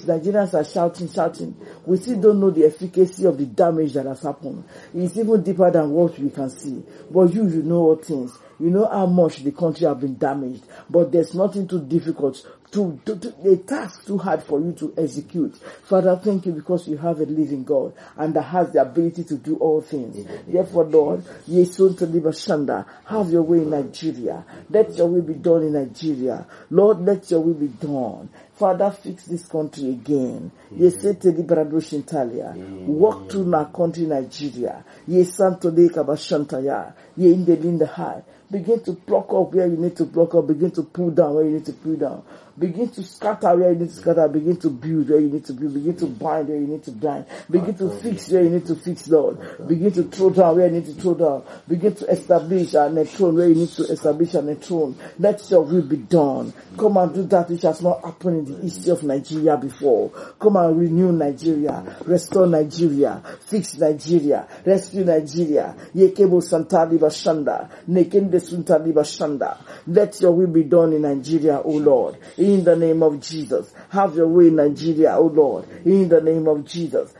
Nigerians 0.00 0.54
are 0.54 0.64
shouting, 0.64 1.08
shouting, 1.08 1.54
we 1.84 1.96
still 1.98 2.20
don't 2.20 2.40
know 2.40 2.50
the 2.50 2.64
efficacy 2.66 3.26
of 3.26 3.38
the 3.38 3.46
damage 3.46 3.92
that 3.92 4.06
has 4.06 4.22
happened. 4.22 4.64
It's 4.92 5.16
even 5.16 5.42
deeper 5.44 5.70
than 5.70 5.90
what 5.90 6.18
we 6.18 6.30
can 6.30 6.50
see. 6.50 6.82
But 7.10 7.32
you, 7.32 7.46
you 7.48 7.62
know 7.62 7.76
all 7.78 7.96
things. 7.96 8.36
You 8.58 8.70
know 8.70 8.86
how 8.88 9.06
much 9.06 9.42
the 9.44 9.52
country 9.52 9.86
have 9.86 10.00
been 10.00 10.16
damaged, 10.16 10.64
but 10.88 11.12
there's 11.12 11.34
nothing 11.34 11.68
too 11.68 11.82
difficult 11.84 12.42
to, 12.72 12.98
to, 13.04 13.16
to 13.16 13.34
a 13.44 13.56
task 13.56 14.06
too 14.06 14.18
hard 14.18 14.42
for 14.42 14.60
you 14.60 14.72
to 14.72 14.94
execute. 14.96 15.56
Father, 15.84 16.16
thank 16.22 16.46
you 16.46 16.52
because 16.52 16.88
you 16.88 16.96
have 16.96 17.20
a 17.20 17.24
living 17.24 17.64
God 17.64 17.92
and 18.16 18.34
that 18.34 18.42
has 18.42 18.72
the 18.72 18.80
ability 18.82 19.24
to 19.24 19.36
do 19.36 19.56
all 19.56 19.80
things. 19.80 20.26
Therefore, 20.46 20.84
Lord, 20.84 21.24
Yesun 21.48 21.98
to 21.98 22.06
Shanda, 22.06 22.86
have 23.06 23.30
your 23.30 23.42
way 23.42 23.58
in 23.58 23.70
Nigeria. 23.70 24.44
Let 24.70 24.96
your 24.96 25.08
will 25.08 25.22
be 25.22 25.34
done 25.34 25.62
in 25.62 25.72
Nigeria. 25.74 26.46
Lord, 26.70 27.00
let 27.00 27.30
your 27.30 27.40
will 27.40 27.54
be 27.54 27.68
done. 27.68 28.28
Father, 28.54 28.90
fix 28.90 29.24
this 29.26 29.46
country 29.46 29.90
again. 29.90 30.50
Ye 30.74 30.88
say 30.88 31.14
to 31.14 31.30
Librado 31.32 31.74
Shintalia. 31.78 32.54
Walk 32.86 33.30
through 33.30 33.54
our 33.54 33.66
country, 33.70 34.06
Nigeria. 34.06 34.82
Ye 35.06 35.24
Santo 35.24 35.70
de 35.70 35.88
Kabashantaya. 35.90 36.94
Ye 37.16 37.32
in 37.34 37.78
the 37.78 37.86
high. 37.86 38.22
Begin 38.50 38.82
to 38.84 38.92
block 38.92 39.26
up 39.34 39.52
where 39.52 39.66
you 39.66 39.76
need 39.76 39.96
to 39.96 40.04
block 40.04 40.34
up. 40.34 40.46
Begin 40.46 40.70
to 40.70 40.84
pull 40.84 41.10
down 41.10 41.34
where 41.34 41.44
you 41.44 41.50
need 41.50 41.66
to 41.66 41.72
pull 41.72 41.96
down. 41.96 42.22
Begin 42.58 42.88
to 42.90 43.02
scatter 43.02 43.54
where 43.54 43.72
you 43.72 43.78
need 43.80 43.90
to 43.90 43.94
scatter. 43.94 44.26
Begin 44.28 44.56
to 44.56 44.70
build 44.70 45.10
where 45.10 45.20
you 45.20 45.28
need 45.28 45.44
to 45.44 45.52
build. 45.52 45.74
Begin 45.74 45.94
to 45.96 46.06
bind 46.06 46.48
where 46.48 46.56
you 46.56 46.66
need 46.66 46.82
to 46.84 46.90
bind. 46.92 47.26
Begin 47.50 47.74
to 47.76 47.90
fix 47.90 48.30
where 48.30 48.44
you 48.44 48.50
need 48.50 48.66
to 48.66 48.74
fix, 48.74 49.08
Lord. 49.08 49.68
Begin 49.68 49.92
to 49.92 50.04
throw 50.04 50.30
down 50.30 50.56
where 50.56 50.66
you 50.66 50.72
need 50.72 50.86
to 50.86 50.94
throw 50.94 51.14
down. 51.14 51.44
Begin 51.68 51.94
to 51.96 52.06
establish 52.06 52.72
an 52.72 53.04
throne 53.04 53.34
where 53.36 53.48
you 53.48 53.56
need 53.56 53.68
to 53.70 53.82
establish 53.84 54.32
an 54.34 54.56
throne. 54.56 54.96
Let 55.18 55.50
your 55.50 55.62
will 55.62 55.82
be 55.82 55.98
done. 55.98 56.54
Come 56.78 56.96
and 56.96 57.12
do 57.14 57.24
that 57.24 57.50
which 57.50 57.62
has 57.62 57.82
not 57.82 58.02
happened 58.02 58.48
in 58.48 58.54
the 58.54 58.62
history 58.62 58.90
of 58.92 59.02
Nigeria 59.02 59.58
before. 59.58 60.08
Come 60.38 60.56
and 60.56 60.78
renew 60.80 61.12
Nigeria. 61.12 61.96
Restore 62.06 62.46
Nigeria. 62.46 63.22
Fix 63.40 63.76
Nigeria. 63.76 64.48
Rescue 64.64 65.04
Nigeria. 65.04 65.74
Yekebo 65.94 66.40
Santali 66.40 66.98
Bashanda. 66.98 67.68
Nekende 67.86 68.40
Suntali 68.40 68.94
Bashanda. 68.94 69.58
Let 69.86 70.18
your 70.22 70.32
will 70.32 70.46
be 70.46 70.64
done 70.64 70.94
in 70.94 71.02
Nigeria, 71.02 71.60
O 71.60 71.70
Lord 71.72 72.16
in 72.45 72.45
the 72.64 72.76
name 72.76 73.02
of 73.02 73.20
Jesus. 73.20 73.72
Have 73.90 74.16
your 74.16 74.28
way 74.28 74.48
in 74.48 74.56
Nigeria, 74.56 75.16
oh 75.16 75.26
Lord, 75.26 75.66
in 75.84 76.08
the 76.08 76.20
name 76.20 76.46
of 76.48 76.64
Jesus. 76.64 77.12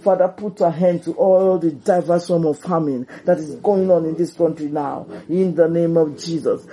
Father, 0.00 0.28
put 0.28 0.60
a 0.60 0.70
hand 0.70 1.02
to 1.04 1.12
all 1.12 1.58
the 1.58 1.70
diverse 1.70 2.26
form 2.28 2.46
of 2.46 2.58
famine 2.58 3.06
that 3.24 3.38
is 3.38 3.56
going 3.56 3.90
on 3.90 4.04
in 4.04 4.14
this 4.14 4.32
country 4.32 4.66
now, 4.66 5.06
in 5.28 5.54
the 5.54 5.68
name 5.68 5.96
of 5.96 6.18
Jesus. 6.18 6.66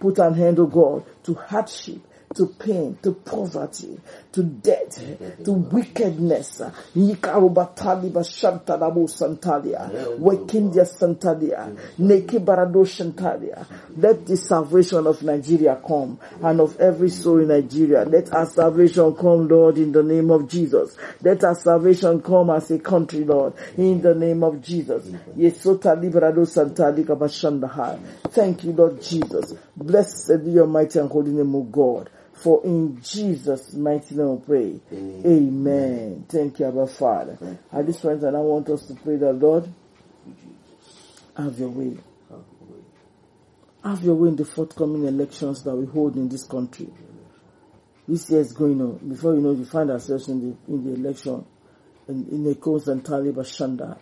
Put 0.00 0.18
an 0.18 0.34
hand, 0.34 0.58
oh 0.58 0.66
God, 0.66 1.04
to 1.24 1.34
hardship, 1.34 2.00
to 2.34 2.46
pain, 2.46 2.98
to 3.02 3.12
poverty, 3.12 3.98
to 4.32 4.42
death, 4.42 4.98
to 5.44 5.52
wickedness. 5.52 6.60
Yikarubataliba 6.96 8.22
Shantalabo 8.24 9.08
Santalia, 9.08 9.88
Wekindia 10.18 10.84
Santalia, 10.86 11.70
Neki 11.98 12.38
Barado 12.44 12.84
Shantalia. 12.84 13.64
Let 13.96 14.26
the 14.26 14.36
salvation 14.36 15.06
of 15.06 15.22
Nigeria 15.22 15.80
come 15.86 16.18
and 16.42 16.60
of 16.60 16.78
every 16.80 17.10
soul 17.10 17.40
in 17.40 17.48
Nigeria. 17.48 18.04
Let 18.04 18.32
our 18.34 18.46
salvation 18.46 19.14
come, 19.14 19.48
Lord, 19.48 19.78
in 19.78 19.92
the 19.92 20.02
name 20.02 20.30
of 20.30 20.48
Jesus. 20.48 20.96
Let 21.22 21.44
our 21.44 21.54
salvation 21.54 22.20
come 22.20 22.50
as 22.50 22.70
a 22.70 22.78
country, 22.78 23.24
Lord, 23.24 23.54
in 23.76 24.00
the 24.02 24.14
name 24.14 24.42
of 24.42 24.60
Jesus. 24.60 25.04
Thank 28.30 28.64
you, 28.64 28.72
Lord 28.72 29.02
Jesus. 29.02 29.54
Blessed 29.76 30.44
be 30.44 30.50
your 30.52 30.66
mighty 30.66 30.98
and 30.98 31.10
holy 31.10 31.30
name, 31.32 31.54
O 31.54 31.62
God. 31.62 32.10
For 32.34 32.64
in 32.64 33.00
Jesus' 33.02 33.72
mighty 33.74 34.14
name 34.16 34.36
we 34.40 34.46
pray. 34.46 34.80
Amen. 34.92 35.22
Amen. 35.26 36.26
Thank 36.28 36.58
you, 36.58 36.66
Abba 36.66 36.86
Father. 36.88 37.58
At 37.72 37.86
this 37.86 38.00
point, 38.00 38.22
and 38.22 38.36
I 38.36 38.40
want 38.40 38.68
us 38.70 38.86
to 38.86 38.94
pray 38.94 39.16
that 39.16 39.32
Lord, 39.34 39.72
have 41.36 41.58
your 41.58 41.70
way. 41.70 41.96
Have 43.84 44.02
your 44.02 44.14
way 44.14 44.28
in 44.30 44.36
the 44.36 44.44
forthcoming 44.44 45.04
elections 45.04 45.62
that 45.64 45.74
we 45.76 45.86
hold 45.86 46.16
in 46.16 46.28
this 46.28 46.44
country. 46.46 46.88
This 48.08 48.30
year 48.30 48.40
is 48.40 48.52
going 48.52 48.80
on. 48.80 48.98
Before 49.08 49.34
you 49.34 49.40
know, 49.40 49.52
you 49.52 49.64
find 49.64 49.90
ourselves 49.90 50.28
in 50.28 50.40
the 50.40 50.72
in 50.72 50.84
the 50.84 50.94
election 50.94 51.44
in, 52.08 52.28
in 52.30 52.46
a 52.50 52.54
constant 52.56 53.04
Talib 53.06 53.36
Shanda. 53.36 53.98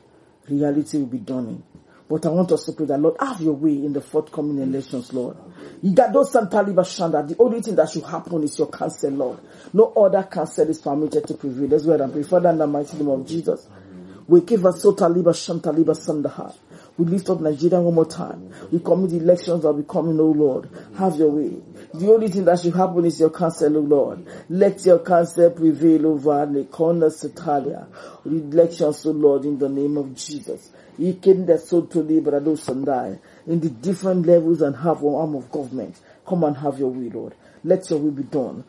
Reality 0.48 0.98
will 0.98 1.06
be 1.06 1.18
dawning. 1.18 1.62
But 2.12 2.26
I 2.26 2.28
want 2.28 2.52
us 2.52 2.66
to 2.66 2.72
pray 2.72 2.84
that 2.84 3.00
Lord, 3.00 3.16
have 3.18 3.40
your 3.40 3.54
way 3.54 3.72
in 3.72 3.94
the 3.94 4.02
forthcoming 4.02 4.58
elections, 4.58 5.14
Lord. 5.14 5.34
The 5.80 7.36
only 7.38 7.62
thing 7.62 7.74
that 7.76 7.88
should 7.88 8.04
happen 8.04 8.42
is 8.42 8.58
your 8.58 8.68
counsel, 8.68 9.12
Lord. 9.12 9.38
No 9.72 9.94
other 9.96 10.22
counsel 10.24 10.68
is 10.68 10.78
permitted 10.78 11.26
to 11.26 11.32
prevail. 11.32 11.68
That's 11.68 11.86
where 11.86 12.02
I 12.02 12.10
pray. 12.10 12.22
Father, 12.22 12.50
in 12.50 12.58
the 12.58 12.66
mighty 12.66 12.98
name 12.98 13.08
of 13.08 13.26
Jesus. 13.26 13.66
We 14.28 14.42
give 14.42 14.66
us 14.66 14.82
so 14.82 14.92
Sotaliba 14.92 15.32
Shantaliba 15.32 15.96
Sandaha. 15.96 16.54
We 16.98 17.06
lift 17.06 17.30
up 17.30 17.40
Nigeria 17.40 17.80
one 17.80 17.94
more 17.94 18.04
time. 18.04 18.52
We 18.70 18.80
commit 18.80 19.08
the 19.12 19.16
elections 19.16 19.62
that 19.62 19.68
will 19.72 19.82
be 19.82 19.88
coming, 19.88 20.20
oh 20.20 20.32
Lord. 20.32 20.68
Have 20.98 21.16
your 21.16 21.30
way. 21.30 21.62
The 21.94 22.10
only 22.12 22.28
thing 22.28 22.44
that 22.46 22.60
should 22.60 22.74
happen 22.74 23.04
is 23.04 23.20
your 23.20 23.30
counsel, 23.30 23.76
oh 23.76 23.80
Lord. 23.80 24.26
Let 24.48 24.84
your 24.86 25.00
counsel 25.00 25.50
prevail 25.50 26.06
over 26.06 26.46
the 26.46 26.64
corner 26.64 27.10
Satalia. 27.10 27.86
Elections, 28.24 29.04
oh 29.06 29.10
Lord, 29.10 29.44
in 29.44 29.58
the 29.58 29.68
name 29.68 29.98
of 29.98 30.14
Jesus 30.14 30.70
He 30.98 31.14
came 31.14 31.46
that 31.46 31.60
so 31.60 31.82
to 31.82 32.02
Librados 32.02 32.68
and 32.68 32.84
die 32.84 33.18
in 33.46 33.60
the 33.60 33.70
different 33.70 34.26
levels 34.26 34.62
and 34.62 34.76
half 34.76 35.02
or 35.02 35.20
arm 35.22 35.34
of 35.34 35.50
government. 35.50 35.98
Come 36.26 36.44
and 36.44 36.56
have 36.56 36.78
your 36.78 36.90
will, 36.90 37.10
Lord. 37.10 37.34
Let 37.64 37.88
your 37.90 37.98
will 37.98 38.10
be 38.10 38.24
done. 38.24 38.64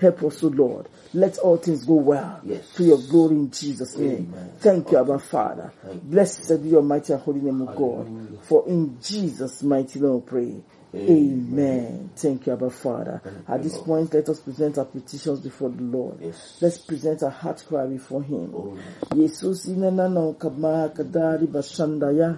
Help 0.00 0.22
us, 0.24 0.42
O 0.44 0.48
Lord. 0.48 0.88
Let 1.14 1.38
all 1.38 1.56
things 1.56 1.84
go 1.84 1.94
well 1.94 2.40
yes. 2.44 2.74
to 2.74 2.84
your 2.84 2.98
glory 2.98 3.36
in 3.36 3.50
Jesus' 3.50 3.96
name. 3.96 4.32
Amen. 4.34 4.52
Thank 4.58 4.92
you, 4.92 4.98
Abba 4.98 5.18
Father. 5.18 5.72
Blessed 6.02 6.62
be 6.62 6.68
your 6.70 6.82
mighty 6.82 7.12
and 7.12 7.22
holy 7.22 7.40
name, 7.40 7.62
O 7.62 7.66
God. 7.66 8.38
For 8.42 8.68
in 8.68 8.98
Jesus' 9.02 9.62
mighty 9.62 10.00
name 10.00 10.14
we 10.14 10.20
pray. 10.20 10.56
Amen. 10.94 11.08
Amen. 11.10 12.10
Thank 12.16 12.46
you, 12.46 12.52
Abba 12.52 12.70
Father. 12.70 13.22
At 13.46 13.62
this 13.62 13.78
point, 13.78 14.12
let 14.14 14.28
us 14.28 14.40
present 14.40 14.78
our 14.78 14.84
petitions 14.84 15.40
before 15.40 15.70
the 15.70 15.82
Lord. 15.82 16.18
Yes. 16.20 16.58
Let's 16.60 16.78
present 16.78 17.22
our 17.22 17.30
heart 17.30 17.64
cry 17.68 17.86
before 17.86 18.22
Him. 18.22 18.78
Jesus 19.14 19.66
inanano 19.66 20.38
kama 20.38 20.88
kadari 20.94 21.46
bashandaya. 21.46 22.36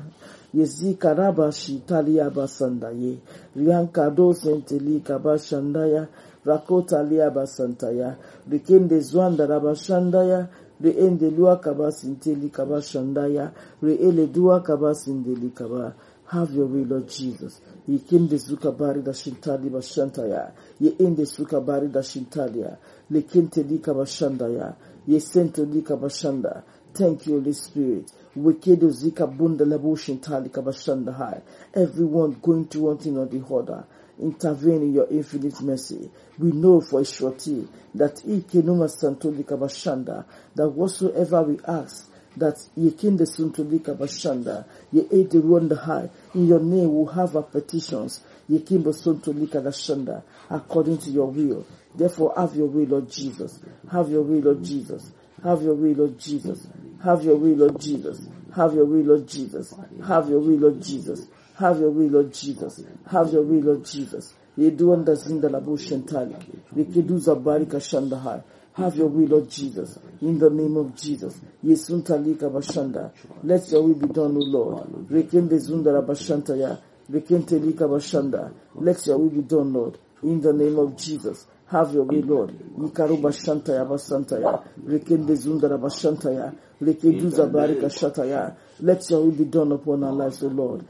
Yezi 0.54 0.94
karaba 0.94 1.52
shitalia 1.52 2.30
basandaye. 2.30 3.18
Riankado 3.56 4.34
senteli 4.34 5.00
kabashandaya. 5.00 6.08
Rakota 6.47 7.03
lia 7.09 7.30
basantaya. 7.30 8.16
Rikende 8.51 9.01
zwanda 9.01 9.47
rabashandaya. 9.47 10.49
Re 10.80 10.91
ende 10.93 11.30
lua 11.30 11.57
kabasinteli 11.57 12.51
kabashandaya. 12.51 13.53
Re 13.82 13.95
ele 13.95 14.26
dua 14.26 14.61
kabasindeli 14.61 15.51
kabashandaya. 15.55 15.95
Have 16.26 16.53
your 16.55 16.66
way, 16.66 16.84
Lord 16.84 17.09
Jesus. 17.09 17.62
Ye 17.86 18.01
came 18.01 18.28
the 18.28 18.36
Zukabari 18.36 19.03
da 19.05 19.12
Shintali 19.12 19.70
Bashantaya. 19.70 20.53
Ye 20.80 20.91
in 21.01 21.16
the 21.16 21.22
Sukabari 21.24 21.91
da 21.93 22.01
Shintalia. 22.01 22.78
Le 23.11 23.22
Kente 23.22 23.68
Lika 23.68 23.93
Bashandaya. 23.95 24.76
Ye 25.07 25.20
Sento 25.20 25.64
Lika 25.64 25.97
Bashanda. 25.97 26.62
Thank 26.95 27.28
you, 27.28 27.34
Holy 27.41 27.55
Spirit. 27.55 28.12
Wekedo 28.36 28.91
Zika 28.91 29.26
Bunda 29.26 29.64
Labo 29.66 29.97
Shintali 29.97 30.51
Kabashanda 30.51 31.14
High. 31.14 31.43
Everyone 31.74 32.38
going 32.43 32.68
to 32.68 32.80
one 32.82 32.99
thing 32.99 33.18
or 33.18 33.26
the 33.26 33.45
other. 33.47 33.86
Intervene 34.21 34.83
in 34.83 34.93
your 34.95 35.07
infinite 35.11 35.61
mercy. 35.62 36.11
We 36.39 36.53
know 36.53 36.81
for 36.81 37.01
a 37.01 37.05
surety 37.05 37.66
that 37.95 38.16
Ikenuma 38.16 38.89
Santoli 38.89 39.45
Kabashanda, 39.45 40.25
that 40.55 40.68
whatsoever 40.68 41.43
we 41.43 41.59
ask, 41.66 42.11
that 42.37 42.57
ye 42.77 42.93
came 42.93 43.16
the 43.16 43.27
soon 43.27 43.53
to 43.53 43.62
lick 43.62 43.85
bashanda, 43.85 44.64
ye 44.93 45.07
ate 45.11 45.31
the 45.31 45.41
the 45.41 45.77
high. 45.77 46.09
In 46.35 46.47
your 46.47 46.61
name 46.61 46.95
we 46.95 47.12
have 47.12 47.35
our 47.37 47.43
petitions. 47.43 48.23
Ye 48.49 48.61
came 48.61 48.83
the 48.83 48.93
soon 48.93 49.21
to 49.21 49.31
lick 49.31 49.51
shanda, 49.51 50.23
according 50.49 50.99
to 50.99 51.11
your 51.11 51.27
will. 51.27 51.66
Therefore, 51.95 52.33
have 52.37 52.55
your 52.55 52.66
will, 52.66 52.87
Lord 52.87 53.11
Jesus. 53.11 53.59
Have 53.91 54.11
your 54.11 54.23
will, 54.23 54.41
Lord 54.41 54.64
Jesus. 54.64 55.12
Have 55.43 55.62
your 55.62 55.75
will, 55.75 55.95
Lord 55.95 56.18
Jesus. 56.18 56.66
Have 57.03 57.25
your 57.25 57.37
will, 57.37 57.57
Lord 57.57 57.81
Jesus. 57.81 58.29
Have 58.55 58.75
your 58.75 58.85
will, 58.85 59.05
Lord 59.05 59.27
Jesus. 59.29 59.75
Have 60.07 60.29
your 60.29 60.41
will, 60.41 60.59
Lord 60.59 60.83
Jesus. 60.83 61.27
Have 61.61 61.80
your 61.80 61.90
way, 61.90 62.08
Lord 62.08 62.32
Jesus. 62.32 62.82
Have 63.11 63.32
your 63.34 63.42
way, 63.42 63.61
Lord 63.61 63.84
Jesus. 63.84 64.32
Ye 64.56 64.70
do 64.70 64.92
under 64.94 65.14
zinda 65.14 65.50
la 65.50 65.61
bushentali. 65.61 66.34
We 66.74 66.84
do 66.84 67.14
zabarika 67.18 67.78
high. 68.22 68.42
Have 68.72 68.96
your 68.96 69.08
will, 69.08 69.28
Lord 69.28 69.50
Jesus. 69.50 69.98
In 70.22 70.38
the 70.38 70.48
name 70.48 70.76
of 70.78 70.94
Jesus. 70.96 71.38
Yesun 71.64 72.02
talika 72.02 72.50
bashanda. 72.50 73.12
Let 73.42 73.70
your 73.70 73.82
will 73.82 73.94
be 73.94 74.06
done, 74.08 74.36
O 74.36 74.40
Lord. 74.40 75.08
Rekende 75.11 75.58
zundara 75.58 76.02
bashantaya. 76.02 76.78
Rekente 77.12 77.58
lika 77.61 77.84
bashanda. 77.86 78.50
Let 78.78 79.06
your 79.06 79.18
will 79.18 79.30
be 79.30 79.42
done, 79.42 79.72
Lord. 79.74 79.98
In 80.22 80.40
the 80.40 80.52
name 80.54 80.78
of 80.78 80.96
Jesus. 80.96 81.46
Have 81.66 81.92
your 81.92 82.04
way, 82.04 82.22
Lord. 82.22 82.54
Ikaru 82.78 83.20
bashantaya 83.20 83.84
basantaya. 83.86 84.62
Rekende 84.88 85.34
zundara 85.36 85.78
bashantaya. 85.78 86.54
Rekeduza 86.80 87.46
barika 87.52 87.90
shataya. 87.90 88.56
Let 88.83 89.11
your 89.11 89.20
will 89.22 89.33
be 89.33 89.45
done 89.45 89.72
upon 89.72 90.05
our 90.05 90.12
lives, 90.12 90.43
O 90.43 90.49
Lord. 90.49 90.85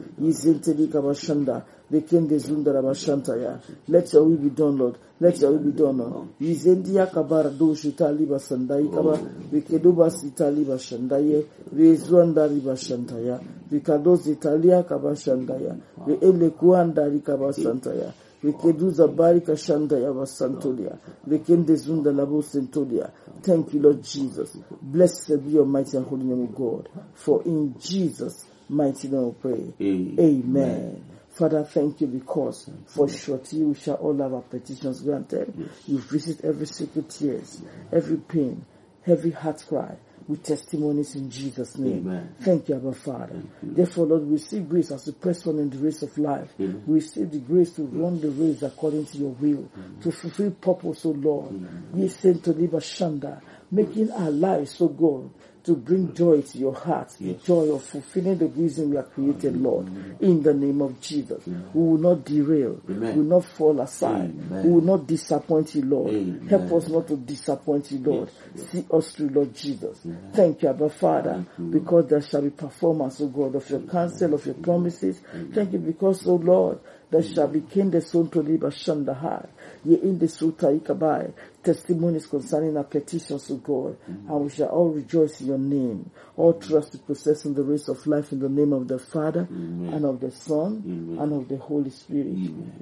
Let 3.89 4.13
your 4.13 4.25
will 4.25 4.37
be 4.37 4.51
done, 4.51 4.79
Lord. 4.79 4.97
Let 5.19 5.41
your 5.41 5.51
will 5.51 5.59
be 5.59 5.73
done, 5.73 5.99
Lord. 5.99 6.29
Yizendia 6.41 7.07
kabara 7.11 7.51
do 7.51 7.75
shitali 7.75 8.27
basandai 8.27 8.89
kaba. 8.93 9.19
Rekeduba 9.53 10.11
sitali 10.11 10.65
bashandaye. 10.65 11.45
Rezuanda 11.75 12.47
riba 12.49 12.77
shantaya. 12.77 13.41
Rikado 13.71 14.17
zitalia 14.17 14.83
kaba 14.87 15.17
shandaya. 15.17 15.77
Re 16.07 16.19
ele 16.23 16.51
kuanda 16.51 17.09
rikaba 17.09 17.53
santaya. 17.53 18.13
Rekeduza 18.45 19.09
barika 19.09 19.57
shanda 19.57 19.97
shandaya 19.97 20.13
basantolia. 20.13 20.99
Rekende 21.29 21.77
zunda 21.77 22.13
labo 22.13 22.43
sentolia. 22.43 23.11
Thank 23.43 23.75
you, 23.75 23.81
Lord 23.81 24.03
Jesus. 24.03 24.57
Blessed 24.81 25.45
be 25.45 25.51
your 25.53 25.67
mighty 25.67 25.97
and 25.97 26.07
holy 26.07 26.25
name, 26.25 26.45
of 26.45 26.55
God. 26.55 26.89
For 27.15 27.43
in 27.45 27.75
Jesus' 27.79 28.47
mighty 28.69 29.09
name 29.09 29.27
we 29.27 29.33
pray. 29.33 29.73
Amen. 29.81 30.17
Amen. 30.19 31.05
Father, 31.29 31.65
thank 31.65 32.01
you 32.01 32.07
because 32.07 32.71
for 32.87 33.09
surety 33.09 33.63
we 33.63 33.75
shall 33.75 33.97
all 33.97 34.17
have 34.19 34.33
our 34.35 34.43
petitions 34.43 35.03
granted. 35.03 35.71
You 35.87 35.99
visit 35.99 36.45
every 36.45 36.67
secret 36.67 37.09
tears, 37.11 37.63
every 37.93 38.17
pain, 38.17 38.65
every 39.07 39.31
heart 39.31 39.65
cry 39.69 39.97
with 40.31 40.45
testimonies 40.45 41.17
in 41.17 41.29
Jesus' 41.29 41.77
name. 41.77 42.07
Amen. 42.07 42.35
Thank 42.41 42.69
you, 42.69 42.77
Abba 42.77 42.93
Father. 42.93 43.43
Therefore, 43.63 44.07
Lord, 44.07 44.23
we 44.27 44.35
receive 44.35 44.69
grace 44.69 44.91
as 44.93 45.07
we 45.07 45.13
press 45.13 45.47
on 45.47 45.59
in 45.59 45.71
the 45.71 45.79
race 45.79 46.03
of 46.03 46.17
life. 46.17 46.49
Amen. 46.61 46.85
We 46.87 46.95
receive 46.95 47.33
the 47.33 47.41
grace 47.41 47.73
to 47.73 47.83
run 47.83 48.21
the 48.21 48.31
race 48.31 48.63
according 48.63 49.07
to 49.07 49.19
your 49.19 49.31
will, 49.31 49.69
to 50.03 50.13
fulfill 50.13 50.53
purpose, 50.53 51.05
O 51.05 51.11
Lord. 51.11 51.53
Ye 51.95 52.09
sent 52.09 52.45
to 52.45 52.53
live 52.53 52.75
a 52.75 52.79
shanda, 52.79 53.41
making 53.71 54.13
our 54.13 54.31
lives 54.31 54.77
so 54.77 54.89
good 54.89 55.31
to 55.65 55.77
bring 55.77 56.15
joy 56.15 56.41
to 56.43 56.59
your 56.59 56.75
heart, 56.75 57.15
the 57.21 57.35
joy 57.35 57.73
of 57.75 57.83
fulfilling 57.85 58.39
the 58.39 58.47
reason 58.47 58.91
we 58.91 58.97
are 58.97 59.03
created, 59.05 59.61
Lord. 59.61 59.87
In 60.21 60.43
the 60.43 60.55
name 60.55 60.81
of 60.81 61.01
Jesus, 61.01 61.47
we 61.47 61.55
will 61.83 61.99
not 61.99 62.25
derail, 62.25 62.81
Amen. 62.89 63.17
we 63.17 63.23
will 63.23 63.41
not 63.41 63.45
fall 63.45 63.81
aside, 63.81 64.31
Amen. 64.31 64.65
we 64.65 64.71
will 64.73 64.81
not 64.81 65.07
disappoint 65.07 65.75
you, 65.75 65.83
Lord. 65.83 66.11
Amen. 66.11 66.47
Help 66.49 66.73
us 66.73 66.89
not 66.89 67.09
to 67.09 67.17
disappoint 67.17 67.91
you, 67.93 67.99
Lord. 67.99 68.31
See 68.57 68.85
us 68.91 69.11
through, 69.13 69.29
Lord 69.31 69.55
Jesus. 69.55 69.99
Thank 70.33 70.63
you, 70.63 70.69
Abba 70.71 70.89
Father, 70.91 71.45
because 71.71 72.07
there 72.09 72.23
shall 72.23 72.43
be 72.43 72.51
performance, 72.51 73.21
O 73.21 73.29
God, 73.29 73.55
of 73.55 73.69
your 73.69 73.81
counsel, 73.81 74.35
of 74.35 74.45
your 74.47 74.55
promises. 74.57 75.21
Thank 75.53 75.73
you 75.73 75.79
because, 75.79 76.27
O 76.27 76.35
Lord, 76.35 76.81
there 77.11 77.23
shall 77.23 77.49
be 77.49 77.61
king 77.61 77.91
the 77.91 78.01
son 78.01 78.31
to 78.31 78.41
live 78.41 78.61
Shandahai. 78.61 79.49
Ye 79.85 79.97
in 79.97 80.19
the 80.19 80.29
Suta 80.29 80.67
Ikabai. 80.67 81.33
Testimonies 81.63 82.27
concerning 82.27 82.77
our 82.77 82.85
petitions, 82.85 83.47
to 83.49 83.55
God. 83.55 83.97
And 84.07 84.41
we 84.45 84.51
shall 84.51 84.69
all 84.69 84.89
rejoice 84.89 85.41
in 85.41 85.49
your 85.49 85.59
name. 85.59 86.11
All 86.37 86.55
trust 86.55 86.93
to 86.93 86.99
possess 86.99 87.45
in 87.45 87.55
the 87.55 87.63
race 87.63 87.89
of 87.89 88.07
life 88.07 88.33
in 88.33 88.39
the 88.41 88.49
name 88.49 88.73
of 88.73 88.89
the 88.89 88.99
Father 88.99 89.47
and 89.51 90.05
of 90.05 90.21
the 90.21 90.31
Son 90.31 90.83
and 91.21 91.33
of 91.33 91.49
the 91.49 91.57
Holy 91.59 91.91
Spirit. 91.91 92.27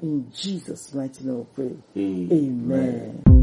In 0.02 0.30
Jesus' 0.32 0.94
mighty 0.94 1.24
name 1.24 1.38
we 1.38 1.44
pray. 1.54 1.76
Amen. 1.96 3.22
Amen. 3.26 3.37